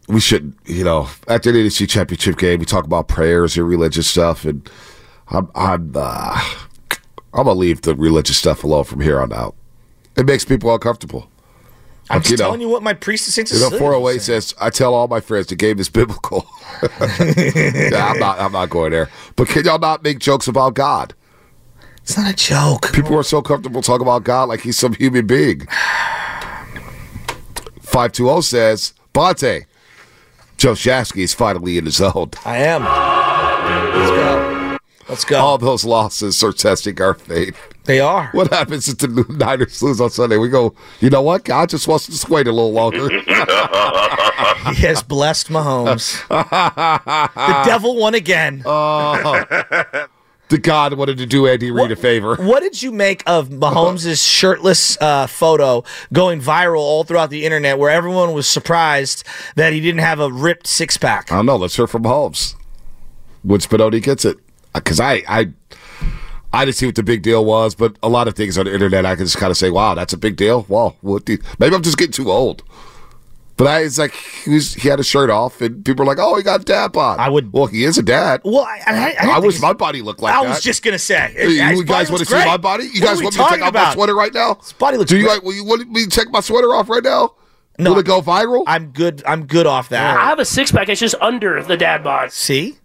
[0.08, 4.06] we should, you know, at the NFC Championship game, we talk about prayers and religious
[4.06, 4.68] stuff, and
[5.28, 6.38] I'm, I'm, uh,
[7.32, 9.54] I'm gonna leave the religious stuff alone from here on out.
[10.16, 11.28] It makes people uncomfortable.
[12.10, 14.70] I'm Like, just telling you what my priest of Saints You know, 408 says, I
[14.70, 16.46] tell all my friends the game is biblical.
[16.82, 19.08] yeah, I'm not, I'm not going there.
[19.36, 21.14] But can y'all not make jokes about God?
[22.02, 22.92] It's not a joke.
[22.92, 25.66] People are so comfortable talking about God like he's some human being.
[27.80, 29.64] 520 says, Bonta,
[30.58, 32.30] Joe Shasky is finally in his zone.
[32.44, 32.82] I am.
[32.84, 34.43] Let's go.
[35.08, 35.38] Let's go.
[35.38, 37.56] All those losses are testing our faith.
[37.84, 38.28] They are.
[38.32, 40.38] What happens if the Niners lose on Sunday?
[40.38, 41.44] We go, you know what?
[41.44, 43.10] God just wants us to wait a little longer.
[44.70, 46.26] he has blessed Mahomes.
[46.28, 48.62] the devil won again.
[48.64, 49.44] Oh.
[50.48, 52.36] the God wanted to do Andy Reid a favor.
[52.36, 57.78] What did you make of Mahomes' shirtless uh, photo going viral all throughout the internet
[57.78, 59.24] where everyone was surprised
[59.56, 61.30] that he didn't have a ripped six pack?
[61.30, 61.56] I don't know.
[61.56, 62.54] Let's hear from Mahomes.
[63.42, 64.38] When Spinoni gets it.
[64.74, 65.52] Because I, I,
[66.52, 68.74] I didn't see what the big deal was, but a lot of things on the
[68.74, 70.66] internet, I can just kind of say, wow, that's a big deal.
[70.68, 72.62] Well, what the, maybe I'm just getting too old.
[73.56, 76.18] But I, it's like he, was, he had a shirt off, and people are like,
[76.18, 77.52] "Oh, he got dad bod." I would.
[77.52, 78.40] Well, he is a dad.
[78.44, 80.48] Well, I, I, I, I wish my body looked like I that.
[80.48, 81.32] was just gonna say.
[81.36, 82.86] Hey, you guys want to see my body?
[82.92, 83.92] You What guys are we want me to take talking off my about?
[83.92, 84.54] sweater right now?
[84.56, 85.34] His body looks Do you great.
[85.34, 85.42] like?
[85.44, 87.34] Will you want me to take my sweater off right now?
[87.78, 87.92] No.
[87.92, 88.64] Will it go viral?
[88.66, 89.22] I'm good.
[89.24, 90.16] I'm good off that.
[90.16, 90.88] I have a six pack.
[90.88, 92.32] It's just under the dad bod.
[92.32, 92.78] See?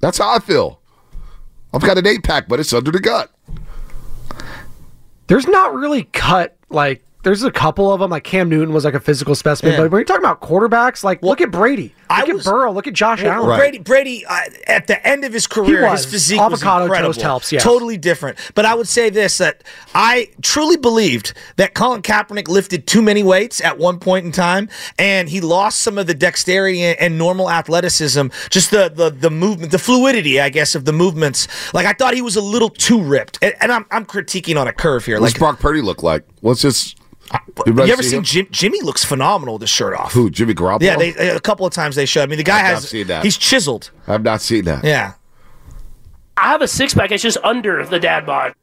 [0.00, 0.80] That's how I feel.
[1.76, 3.30] I've got an eight pack, but it's under the gut.
[5.28, 7.02] There's not really cut like.
[7.22, 8.10] There's a couple of them.
[8.10, 9.80] Like Cam Newton was like a physical specimen, Yeah.
[9.80, 12.94] but when you're talking about quarterbacks, like look at Brady, look at Burrow, look at
[12.94, 13.58] Josh Well, Allen.
[13.58, 16.04] Brady, Brady, uh, at the end of his career, was.
[16.04, 17.12] his physique Avocado was incredible.
[17.12, 17.62] toast helps, yes.
[17.62, 18.38] Totally different.
[18.54, 19.62] But I would say this: that
[19.94, 24.68] I truly believed that Colin Kaepernick lifted too many weights at one point in time,
[24.98, 29.30] and he lost some of the dexterity and, and normal athleticism, just the, the the
[29.30, 31.48] movement, the fluidity, I guess, of the movements.
[31.74, 34.68] Like I thought he was a little too ripped, and, and I'm I'm critiquing on
[34.68, 35.20] a curve here.
[35.20, 36.24] What's Like, Brock Purdy look like?
[36.40, 36.94] What's his?
[37.66, 38.80] You ever seen Jim, Jimmy?
[38.82, 40.12] Looks phenomenal with his shirt off.
[40.12, 40.30] Who?
[40.30, 40.82] Jimmy Garoppolo?
[40.82, 42.22] Yeah, they, a couple of times they showed.
[42.22, 43.24] I mean, the guy I've not has seen that.
[43.24, 43.90] he's chiseled.
[44.06, 44.84] I've not seen that.
[44.84, 45.14] Yeah.
[46.36, 47.10] I have a six pack.
[47.12, 48.54] It's just under the dad bod.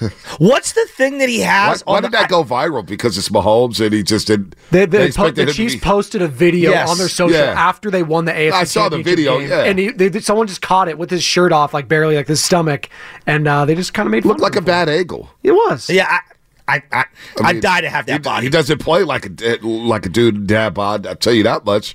[0.38, 1.82] What's the thing that he has?
[1.82, 2.84] why on did the- that go viral?
[2.86, 4.54] Because it's Mahomes and he just didn't.
[4.70, 7.52] They, they, po- the Chiefs be- posted a video Yes, on their social yeah.
[7.56, 8.52] after they won the AFC.
[8.52, 9.64] I saw the video, game, yeah.
[9.64, 12.42] and he, they, someone just caught it with his shirt off, like barely like his
[12.42, 12.88] stomach,
[13.26, 15.30] and uh, they just kind of made Looked fun like a bad angle.
[15.42, 15.90] It was.
[15.90, 16.20] Yeah, I,
[16.68, 17.06] I, I, I
[17.44, 18.46] I'd die to have that he, body.
[18.46, 21.06] He doesn't play like a eh, like a dude in dad bod.
[21.06, 21.94] I'll tell you that much.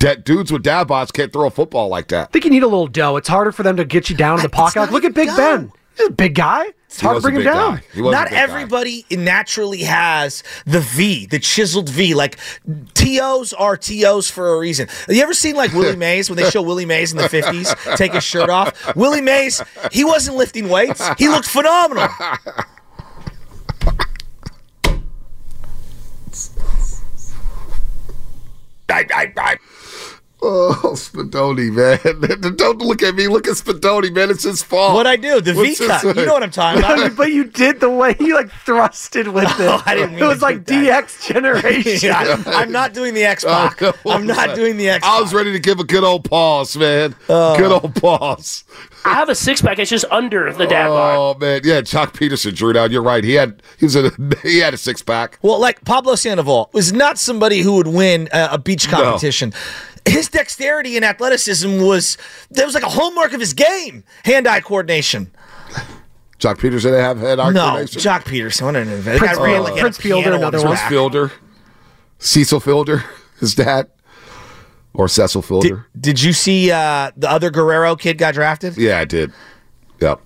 [0.00, 2.28] That dudes with dad bods can't throw a football like that.
[2.28, 3.16] I think you need a little dough.
[3.16, 4.80] It's harder for them to get you down in the pocket.
[4.80, 5.70] Like, look at Big Ben.
[5.96, 6.64] He's a big guy.
[6.86, 7.76] It's hard to bring him down.
[7.76, 7.82] guy.
[7.92, 8.40] He was a Not big guy.
[8.42, 12.14] everybody naturally has the V, the chiseled V.
[12.14, 12.38] Like
[12.94, 14.88] TOs are TOs for a reason.
[14.88, 17.96] Have you ever seen like Willie Mays when they show Willie Mays in the 50s
[17.96, 18.96] take his shirt off?
[18.96, 21.06] Willie Mays, he wasn't lifting weights.
[21.18, 22.08] He looked phenomenal.
[28.92, 29.56] I, I, I,
[30.44, 32.56] Oh, Spadoni, man!
[32.56, 33.28] Don't look at me.
[33.28, 34.28] Look at Spadoni, man.
[34.28, 34.94] It's his fault.
[34.94, 35.40] What I do?
[35.40, 36.16] The What's V this cut.
[36.16, 37.16] You know what I'm talking about.
[37.16, 39.60] but you did the way you like thrusted with it.
[39.60, 41.04] Oh, I didn't mean it was like that.
[41.04, 42.08] DX generation.
[42.08, 43.82] Yeah, I'm not doing the X Pac.
[43.82, 46.76] Oh, I'm not doing the X I was ready to give a good old pause,
[46.76, 47.14] man.
[47.28, 47.56] Oh.
[47.56, 48.64] good old pause.
[49.04, 49.78] I have a six pack.
[49.78, 51.16] It's just under the dad bod.
[51.16, 51.80] Oh man, yeah.
[51.82, 52.90] Joc Pederson drew down.
[52.90, 53.22] You're right.
[53.22, 54.10] He had he was a
[54.42, 55.38] he had a six pack.
[55.42, 59.52] Well, like Pablo Sandoval was not somebody who would win a, a beach competition.
[60.06, 62.18] His dexterity and athleticism was
[62.50, 64.04] that was like a hallmark of his game.
[64.24, 65.30] Hand-eye coordination.
[66.38, 68.00] Joc Pederson didn't have head eye No, coordination?
[68.00, 68.62] Joc Pederson.
[68.62, 69.18] What an inventor.
[69.20, 70.72] Prince That guy ran Fielder- like he had a Prince Fielder, another one.
[70.74, 70.88] back.
[70.90, 71.32] Fielder.
[72.18, 73.04] Cecil Fielder,
[73.40, 73.88] his dad.
[74.94, 75.86] Or Cecil Fielder.
[75.94, 78.76] Did, did you see uh, the other Guerrero kid got drafted?
[78.76, 79.32] Yeah, I did.
[80.00, 80.20] Yep.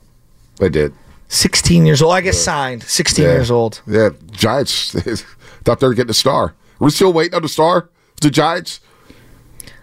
[0.61, 0.93] I did.
[1.29, 2.15] 16 years old.
[2.15, 2.83] I guess signed.
[2.83, 3.33] 16 Yeah.
[3.33, 3.81] years old.
[3.87, 4.93] Yeah, Giants
[5.65, 6.55] thought they were getting a star.
[6.81, 7.91] We're still waiting on the star.
[8.23, 8.81] The Giants.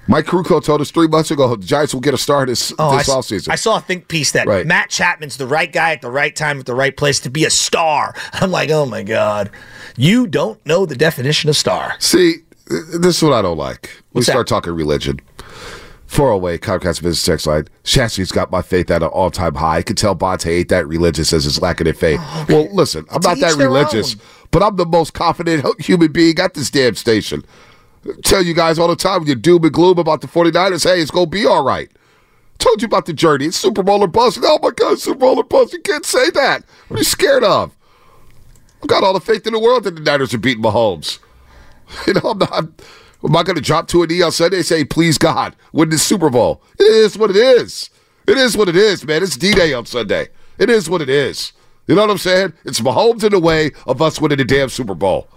[0.08, 2.90] Mike Krukow told us three months ago the Giants will get a star this Oh,
[2.90, 3.50] I, this s- offseason.
[3.50, 4.66] I saw a think piece that Right.
[4.66, 7.46] Matt Chapman's the right guy at the right time at the right place to be
[7.46, 8.14] a star.
[8.34, 9.50] I'm like, oh my God.
[9.96, 11.94] You don't know the definition of star.
[12.00, 12.38] See,
[12.68, 13.90] this is what I don't like.
[14.14, 14.34] We What's that?
[14.34, 15.20] start talking religion.
[16.08, 17.68] 408 Comcast Business Text Line.
[17.84, 19.78] Shasky's got my faith at an all time high.
[19.78, 22.20] I can tell Bonta ain't that religious as his lacking in faith.
[22.22, 24.22] Oh, well, listen, I'm not that religious, own.
[24.52, 27.44] but I'm the most confident human being at this damn station.
[28.24, 31.02] Tell you guys all the time when you're doom and gloom about the 49ers, hey,
[31.02, 31.90] it's going to be all right.
[32.58, 33.46] Told you about the journey.
[33.46, 34.40] It's Super Bowl or bust.
[34.42, 35.74] Oh my God, Super Bowl or bust.
[35.74, 36.64] You can't say that.
[36.88, 37.76] What are you scared of?
[38.82, 41.20] I've got all the faith in the world that the Niners are beating Mahomes.
[42.08, 42.66] You know, I'm not.
[43.24, 45.90] Am I going to drop to a knee on Sunday and say, please God, win
[45.90, 46.64] this Super Bowl?
[46.80, 47.90] It is what it is.
[48.26, 49.22] It is what it is, man.
[49.22, 50.30] It's D Day on Sunday.
[50.58, 51.54] It is what it is.
[51.88, 52.54] You know what I'm saying?
[52.64, 55.28] It's Mahomes in the way of us winning the damn Super Bowl.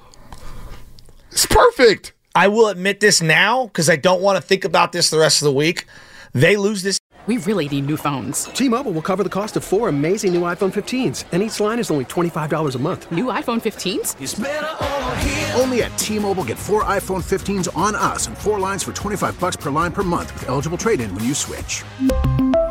[1.31, 2.13] It's perfect.
[2.37, 5.41] I will admit this now because I don't want to think about this the rest
[5.41, 5.87] of the week.
[6.35, 7.01] They lose this.
[7.27, 8.45] We really need new phones.
[8.45, 11.91] T-Mobile will cover the cost of four amazing new iPhone 15s, and each line is
[11.91, 13.11] only $25 a month.
[13.11, 15.59] New iPhone 15s?
[15.59, 19.57] Only at T-Mobile get four iPhone 15s on us and four lines for 25 bucks
[19.57, 21.83] per line per month with eligible trade-in when you switch.